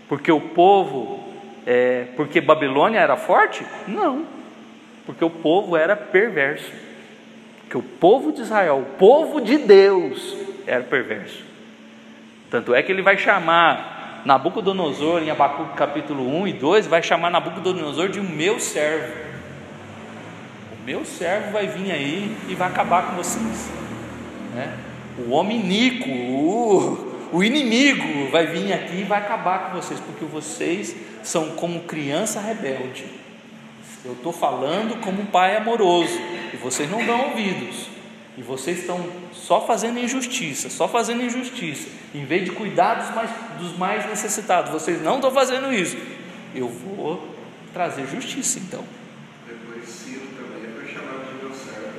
[0.09, 1.32] Porque o povo,
[1.67, 3.65] é, porque Babilônia era forte?
[3.87, 4.27] Não,
[5.07, 6.71] porque o povo era perverso,
[7.63, 10.37] Porque o povo de Israel, o povo de Deus,
[10.67, 11.43] era perverso.
[12.51, 17.31] Tanto é que ele vai chamar Nabucodonosor, em Abacuque capítulo 1 e 2, vai chamar
[17.31, 19.13] Nabucodonosor de meu servo.
[20.73, 23.71] O meu servo vai vir aí e vai acabar com vocês.
[24.55, 24.77] Né?
[25.27, 30.25] O homem iníquo, o, o inimigo vai vir aqui e vai acabar com vocês, porque
[30.25, 33.07] vocês são como criança rebelde.
[34.05, 36.19] Eu estou falando como um pai amoroso
[36.53, 37.89] e vocês não dão ouvidos.
[38.37, 41.89] E vocês estão só fazendo injustiça, só fazendo injustiça.
[42.15, 45.97] Em vez de cuidar dos mais, dos mais necessitados, vocês não estão fazendo isso.
[46.55, 47.29] Eu vou
[47.73, 48.85] trazer justiça então.
[49.47, 51.99] Depois Ciro também foi chamado de meu servo.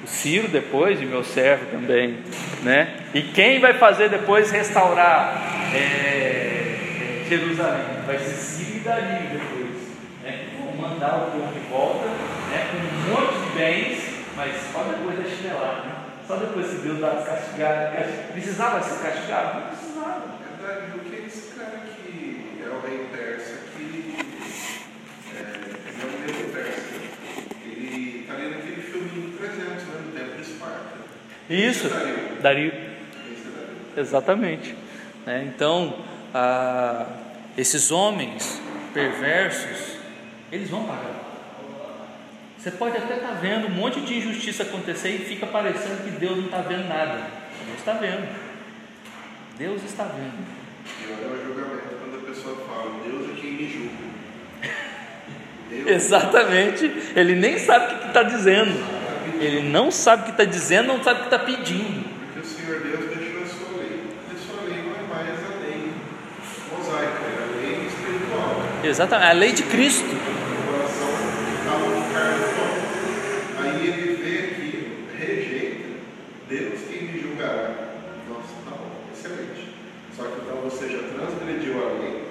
[0.11, 2.19] Ciro depois de meu servo também,
[2.63, 2.95] né?
[3.13, 5.41] E quem vai fazer depois restaurar
[5.73, 7.85] é, Jerusalém?
[8.05, 9.77] Vai ser Ciro e Dario depois,
[10.21, 10.47] né?
[10.59, 12.67] Vão mandar o povo de volta, né?
[12.71, 14.03] Com um monte de bens,
[14.35, 15.95] mas só depois da chinelada, né?
[16.27, 17.93] Só depois que Deus vai castigar,
[18.33, 19.59] precisava ser castigado?
[19.59, 20.23] Não precisava.
[20.41, 24.15] É Dario, que é esse cara que é o rei persa que
[25.35, 26.81] é, ele é um rei persa.
[27.65, 30.01] Ele está ali naquele filminho 300, né?
[30.05, 31.01] No tempo de Esparta.
[31.51, 32.15] Isso, é Dario.
[32.37, 32.73] É Dario.
[33.97, 34.73] Exatamente.
[35.25, 35.51] né?
[35.53, 35.97] Então,
[36.33, 37.05] ah,
[37.57, 38.61] esses homens
[38.93, 39.97] perversos,
[40.51, 41.19] eles vão pagar.
[42.57, 46.37] Você pode até estar vendo um monte de injustiça acontecer e fica parecendo que Deus
[46.37, 47.27] não está vendo nada.
[47.65, 48.29] Deus está vendo.
[49.57, 50.45] Deus está vendo.
[51.01, 54.11] E olha o julgamento quando a pessoa fala, Deus é quem me julga.
[55.91, 56.85] Exatamente.
[57.15, 59.00] Ele nem sabe o que está dizendo.
[59.41, 62.03] Ele não sabe o que está dizendo, não sabe o que está pedindo.
[62.03, 64.03] Porque o Senhor Deus deixou a sua lei.
[64.29, 65.91] E a sua lei não é mais a lei
[66.71, 68.61] mosaica, é a lei espiritual.
[68.83, 69.31] Exatamente.
[69.31, 70.05] A lei de Cristo.
[71.65, 72.67] Pó.
[73.63, 75.89] Aí ele vê aquilo, rejeita.
[76.47, 77.71] Deus quem me julgará.
[78.29, 79.73] Nossa, tá bom, excelente.
[80.15, 82.27] Só que então você já transgrediu a lei.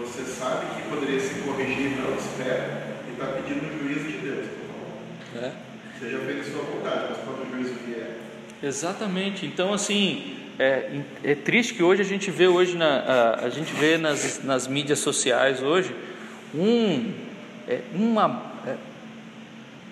[0.00, 2.96] Você sabe que poderia se corrigir, não espera.
[3.06, 4.46] E está pedindo o juízo de Deus.
[4.46, 5.46] Tá bom?
[5.46, 5.63] É.
[6.04, 7.14] Você já fez a sua vontade,
[7.50, 9.46] mas Exatamente.
[9.46, 13.72] Então, assim, é, é triste que hoje a gente vê hoje na, a, a gente
[13.72, 15.94] vê nas, nas mídias sociais hoje
[16.54, 17.10] um
[17.66, 18.76] é, uma é,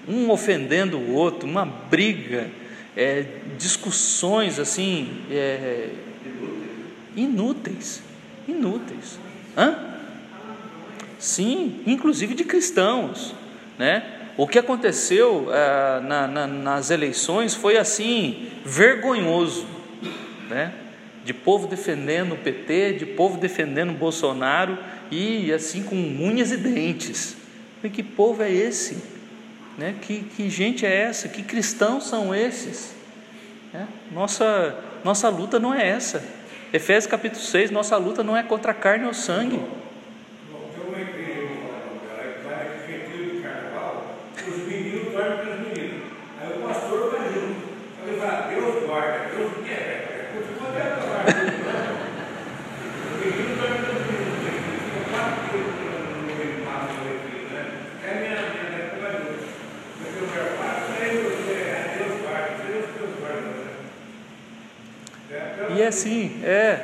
[0.07, 2.51] um ofendendo o outro, uma briga,
[2.95, 3.25] é,
[3.57, 5.89] discussões assim é,
[7.17, 8.03] inúteis,
[8.47, 9.19] inúteis.
[9.57, 9.97] Hã?
[11.19, 13.35] Sim, inclusive de cristãos,
[13.79, 14.19] né?
[14.37, 19.67] O que aconteceu ah, na- na- nas eleições foi assim vergonhoso,
[20.49, 20.73] né?
[21.25, 24.77] De povo defendendo o PT, de povo defendendo o Bolsonaro
[25.11, 27.37] e assim com unhas e dentes.
[27.85, 28.99] E que povo é esse?
[29.79, 29.95] Né?
[30.03, 31.29] Que, que gente é essa?
[31.29, 32.95] Que cristãos são esses?
[33.73, 33.87] né?
[34.11, 34.75] Nossa,
[35.05, 36.23] nossa luta não é essa.
[36.73, 39.57] Efésios capítulo 6, nossa luta não é contra a carne ou sangue.
[40.51, 41.49] Bom, tem uma igreja,
[42.09, 44.17] cara, vai naquele retiro de carnaval,
[44.47, 46.03] os meninos dormem com as meninas.
[46.41, 47.61] Aí o pastor vai junto.
[48.03, 51.25] Aí ele fala, Deus guarda, Deus quer, é coisa que pode acabar.
[53.05, 57.05] Os meninos dormem com os meninos, eles ficam quatro dias no meio do mato, no
[57.09, 57.63] retiro, né?
[58.05, 59.45] É a minha, minha neto vai junto.
[60.01, 63.71] Mas eu quero falar, aí você, é Deus guarda, Deus, Deus guarda, né?
[65.33, 66.81] É, E é assim, é.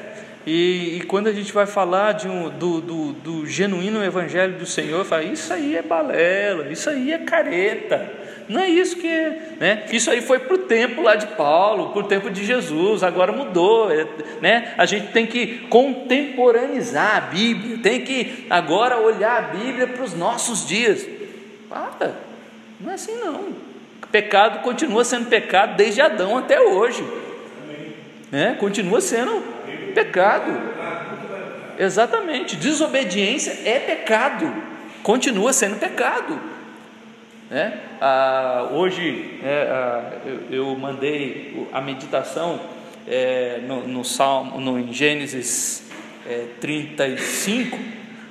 [0.46, 4.64] E, e quando a gente vai falar de um, do, do, do genuíno evangelho do
[4.64, 8.11] Senhor, fala, isso aí é balela, isso aí é careta.
[8.48, 9.09] Não é isso que
[9.61, 9.84] né?
[9.92, 13.30] Isso aí foi para o tempo lá de Paulo, para o tempo de Jesus, agora
[13.30, 14.06] mudou, é,
[14.40, 14.72] né?
[14.78, 20.14] A gente tem que contemporaneizar a Bíblia, tem que agora olhar a Bíblia para os
[20.14, 21.06] nossos dias.
[21.68, 22.14] Para,
[22.80, 23.48] não é assim não.
[24.11, 27.04] Pecado continua sendo pecado desde Adão até hoje
[28.31, 28.57] né?
[28.59, 29.43] continua sendo
[29.95, 30.79] pecado.
[31.79, 34.53] Exatamente, desobediência é pecado,
[35.03, 36.39] continua sendo pecado.
[37.49, 37.79] Né?
[38.01, 42.61] Ah, hoje é, ah, eu, eu mandei a meditação
[43.07, 45.85] é, no, no Salmo, no, em Gênesis
[46.29, 47.79] é, 35,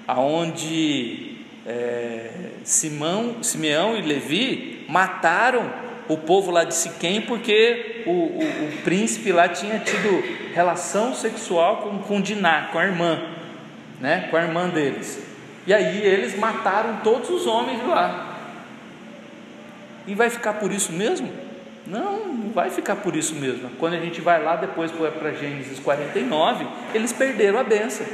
[0.07, 2.29] aonde é,
[2.63, 9.31] Simão, Simeão e Levi mataram o povo lá de Siquém porque o, o, o príncipe
[9.31, 13.21] lá tinha tido relação sexual com, com Diná, com a irmã,
[13.99, 14.27] né?
[14.29, 15.21] com a irmã deles.
[15.65, 18.35] E aí eles mataram todos os homens lá.
[20.07, 21.29] E vai ficar por isso mesmo?
[21.85, 23.69] Não, não vai ficar por isso mesmo.
[23.77, 28.05] Quando a gente vai lá depois para Gênesis 49, eles perderam a benção.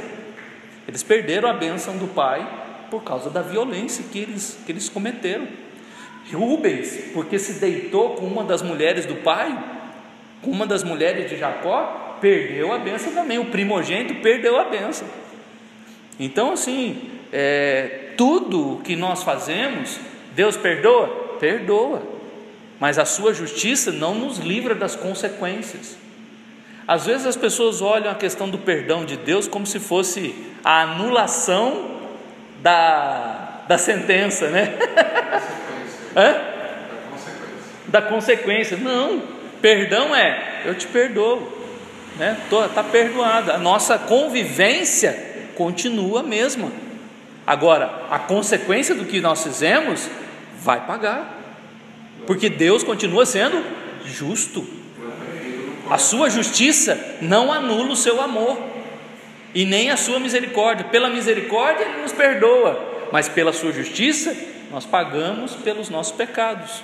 [0.86, 2.46] Eles perderam a bênção do pai
[2.90, 5.46] por causa da violência que eles, que eles cometeram.
[6.32, 9.56] Rubens, porque se deitou com uma das mulheres do pai,
[10.42, 13.38] com uma das mulheres de Jacó, perdeu a benção também.
[13.38, 15.08] O primogênito perdeu a benção.
[16.18, 19.98] Então, assim, é, tudo que nós fazemos,
[20.34, 21.36] Deus perdoa?
[21.38, 22.02] Perdoa.
[22.80, 25.96] Mas a sua justiça não nos livra das consequências.
[26.86, 30.82] Às vezes as pessoas olham a questão do perdão de Deus como se fosse a
[30.82, 32.00] anulação
[32.60, 34.74] da, da sentença, né?
[36.16, 36.32] Hã?
[37.88, 38.76] Da consequência.
[38.76, 38.76] Da consequência.
[38.76, 39.22] Não,
[39.60, 41.46] perdão é eu te perdoo,
[42.18, 42.36] né?
[42.66, 43.52] Está perdoado.
[43.52, 46.72] A nossa convivência continua a mesma.
[47.46, 50.08] Agora, a consequência do que nós fizemos
[50.60, 51.38] vai pagar,
[52.26, 53.62] porque Deus continua sendo
[54.06, 54.66] justo.
[55.90, 58.58] A sua justiça não anula o seu amor
[59.54, 60.86] e nem a sua misericórdia.
[60.86, 64.34] Pela misericórdia ele nos perdoa, mas pela sua justiça
[64.70, 66.82] nós pagamos pelos nossos pecados.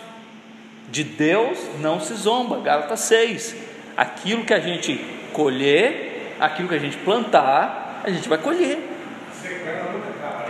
[0.91, 2.61] De Deus não se zomba.
[2.61, 3.57] Gálatas 6.
[3.97, 4.99] Aquilo que a gente
[5.33, 8.79] colher, aquilo que a gente plantar, a gente vai colher.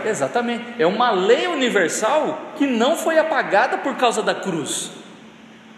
[0.05, 0.65] Exatamente.
[0.79, 4.91] É uma lei universal que não foi apagada por causa da cruz.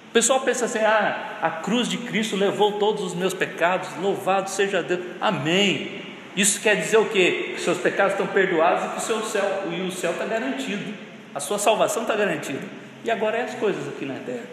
[0.08, 4.48] O pessoal pensa assim: ah, a cruz de Cristo levou todos os meus pecados, louvado
[4.50, 5.00] seja Deus.
[5.20, 6.02] Amém.
[6.36, 7.52] Isso quer dizer o quê?
[7.54, 11.11] Que seus pecados estão perdoados e que o seu céu e o céu está garantido.
[11.34, 12.60] A sua salvação está garantida.
[13.04, 14.44] E agora é as coisas aqui na terra.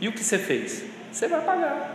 [0.00, 0.84] E o que você fez?
[1.12, 1.90] Você vai pagar.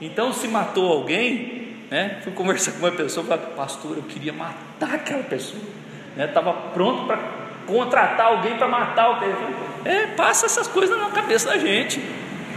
[0.00, 2.20] Então, se matou alguém, né?
[2.24, 5.62] Fui conversar com uma pessoa, falei, pastor, eu queria matar aquela pessoa.
[6.16, 6.58] Estava né?
[6.72, 7.18] pronto para
[7.66, 9.30] contratar alguém para matar alguém.
[9.84, 12.00] É, passa essas coisas na cabeça da gente.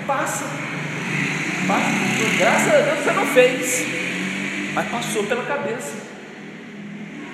[0.06, 0.46] Passa.
[1.68, 2.38] Passa.
[2.38, 3.86] Graças a Deus você não fez.
[4.74, 5.94] Mas passou pela cabeça.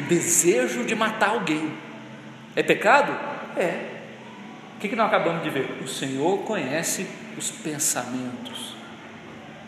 [0.08, 1.72] Desejo de matar alguém.
[2.56, 3.12] É pecado?
[3.58, 3.94] É.
[4.76, 5.80] O que, nós acabamos de ver?
[5.84, 8.76] O Senhor conhece os pensamentos.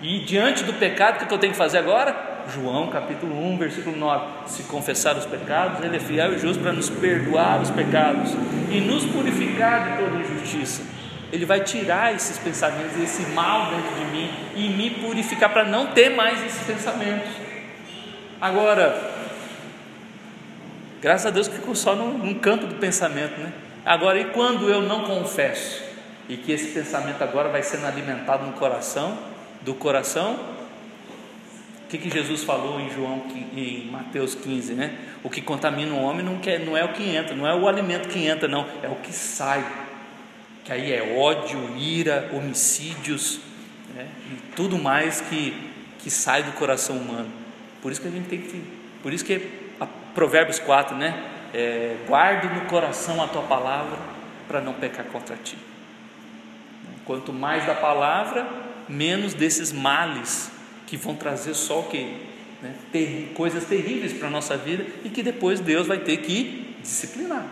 [0.01, 2.35] E diante do pecado, o que eu tenho que fazer agora?
[2.53, 6.73] João capítulo 1, versículo 9: Se confessar os pecados, Ele é fiel e justo para
[6.73, 8.33] nos perdoar os pecados
[8.69, 10.83] e nos purificar de toda injustiça.
[11.31, 15.87] Ele vai tirar esses pensamentos, esse mal dentro de mim e me purificar para não
[15.87, 17.31] ter mais esses pensamentos.
[18.39, 19.14] Agora,
[21.05, 23.53] graças a Deus que ficou só num, num campo do pensamento, né?
[23.85, 25.83] Agora, e quando eu não confesso
[26.27, 29.15] e que esse pensamento agora vai sendo alimentado no coração,
[29.61, 30.33] do coração
[31.83, 33.21] o que, que Jesus falou em João
[33.55, 34.97] em Mateus 15, né?
[35.23, 37.67] O que contamina o homem não, quer, não é o que entra, não é o
[37.67, 39.63] alimento que entra, não, é o que sai.
[40.63, 43.39] Que aí é ódio, ira, homicídios,
[43.93, 44.07] né?
[44.31, 45.55] e tudo mais que,
[45.99, 47.29] que sai do coração humano.
[47.79, 48.63] Por isso que a gente tem que.
[49.03, 49.64] Por isso que a
[50.15, 51.13] Provérbios 4, né?
[51.53, 53.97] É, guarde no coração a tua palavra
[54.47, 55.57] para não pecar contra ti.
[57.05, 58.47] Quanto mais da palavra,
[58.89, 60.49] menos desses males
[60.87, 62.03] que vão trazer só o que?
[62.61, 62.73] Né?
[62.91, 67.45] Ter, coisas terríveis para a nossa vida e que depois Deus vai ter que disciplinar.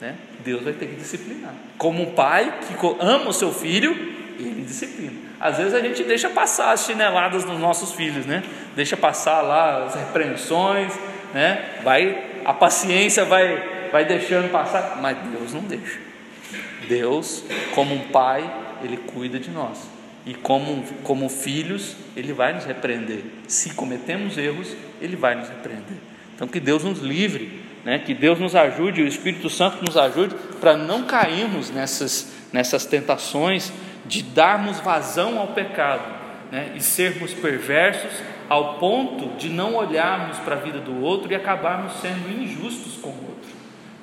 [0.00, 0.16] Né?
[0.44, 1.54] Deus vai ter que disciplinar.
[1.78, 3.92] Como um pai que ama o seu filho,
[4.38, 5.32] ele disciplina.
[5.40, 8.42] Às vezes a gente deixa passar as chineladas dos nossos filhos, né?
[8.76, 10.92] Deixa passar lá as repreensões,
[11.32, 11.80] né?
[11.82, 15.98] Vai, a paciência vai, vai deixando passar, mas Deus não deixa.
[16.88, 17.44] Deus,
[17.74, 18.50] como um pai,
[18.82, 19.78] ele cuida de nós.
[20.24, 23.24] E como, como filhos, Ele vai nos repreender.
[23.48, 25.96] Se cometemos erros, Ele vai nos repreender.
[26.34, 27.98] Então, que Deus nos livre, né?
[27.98, 33.72] que Deus nos ajude, o Espírito Santo nos ajude para não cairmos nessas, nessas tentações
[34.06, 36.04] de darmos vazão ao pecado
[36.50, 36.72] né?
[36.76, 38.12] e sermos perversos
[38.48, 43.10] ao ponto de não olharmos para a vida do outro e acabarmos sendo injustos com
[43.10, 43.50] o outro.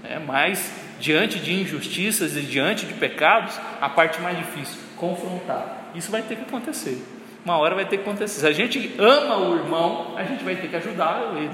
[0.03, 6.11] É, mas, diante de injustiças e diante de pecados, a parte mais difícil, confrontar isso
[6.11, 7.03] vai ter que acontecer.
[7.43, 8.41] Uma hora vai ter que acontecer.
[8.41, 11.51] Se a gente ama o irmão, a gente vai ter que ajudar ele,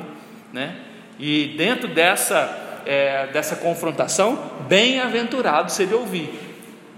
[0.51, 0.75] né?
[1.19, 6.29] E dentro dessa é, dessa confrontação, bem-aventurado se ele ouvir,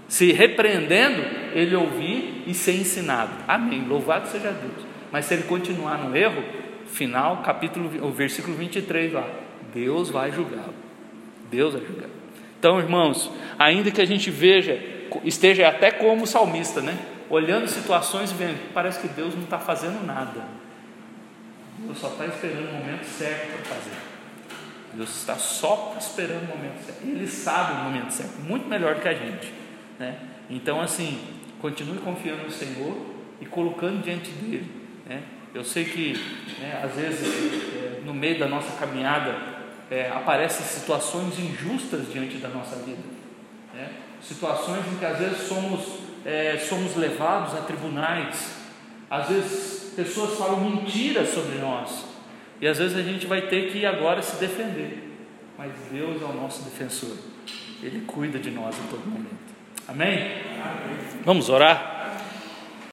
[0.06, 1.22] se repreendendo,
[1.54, 3.30] ele ouvir e ser ensinado.
[3.46, 3.86] Amém.
[3.86, 4.87] Louvado seja Deus.
[5.10, 6.42] Mas se ele continuar no erro,
[6.86, 9.28] final, capítulo, o versículo 23 lá,
[9.72, 10.74] Deus vai julgá-lo.
[11.50, 12.08] Deus vai julgar.
[12.58, 14.80] Então, irmãos, ainda que a gente veja,
[15.24, 16.98] esteja até como salmista, né?
[17.30, 20.42] olhando situações e vendo, parece que Deus não está fazendo nada.
[21.78, 23.96] Deus só está esperando o momento certo para fazer.
[24.94, 27.04] Deus está só esperando o momento certo.
[27.04, 29.52] Ele sabe o momento certo, muito melhor do que a gente.
[29.98, 30.18] Né?
[30.48, 31.20] Então, assim,
[31.60, 32.96] continue confiando no Senhor
[33.40, 34.77] e colocando diante dele.
[35.08, 35.22] Né?
[35.54, 36.12] Eu sei que,
[36.60, 37.26] né, às vezes,
[37.74, 39.34] é, no meio da nossa caminhada,
[39.90, 43.02] é, aparecem situações injustas diante da nossa vida.
[43.74, 43.88] né?
[44.20, 48.56] situações em que às vezes somos, é, somos levados a tribunais,
[49.10, 52.04] às vezes pessoas falam mentiras sobre nós,
[52.60, 55.16] e às vezes a gente vai ter que agora se defender,
[55.56, 57.16] mas Deus é o nosso defensor,
[57.82, 59.48] Ele cuida de nós em todo momento.
[59.86, 60.18] Amém?
[60.18, 60.98] Amém.
[61.24, 61.97] Vamos orar?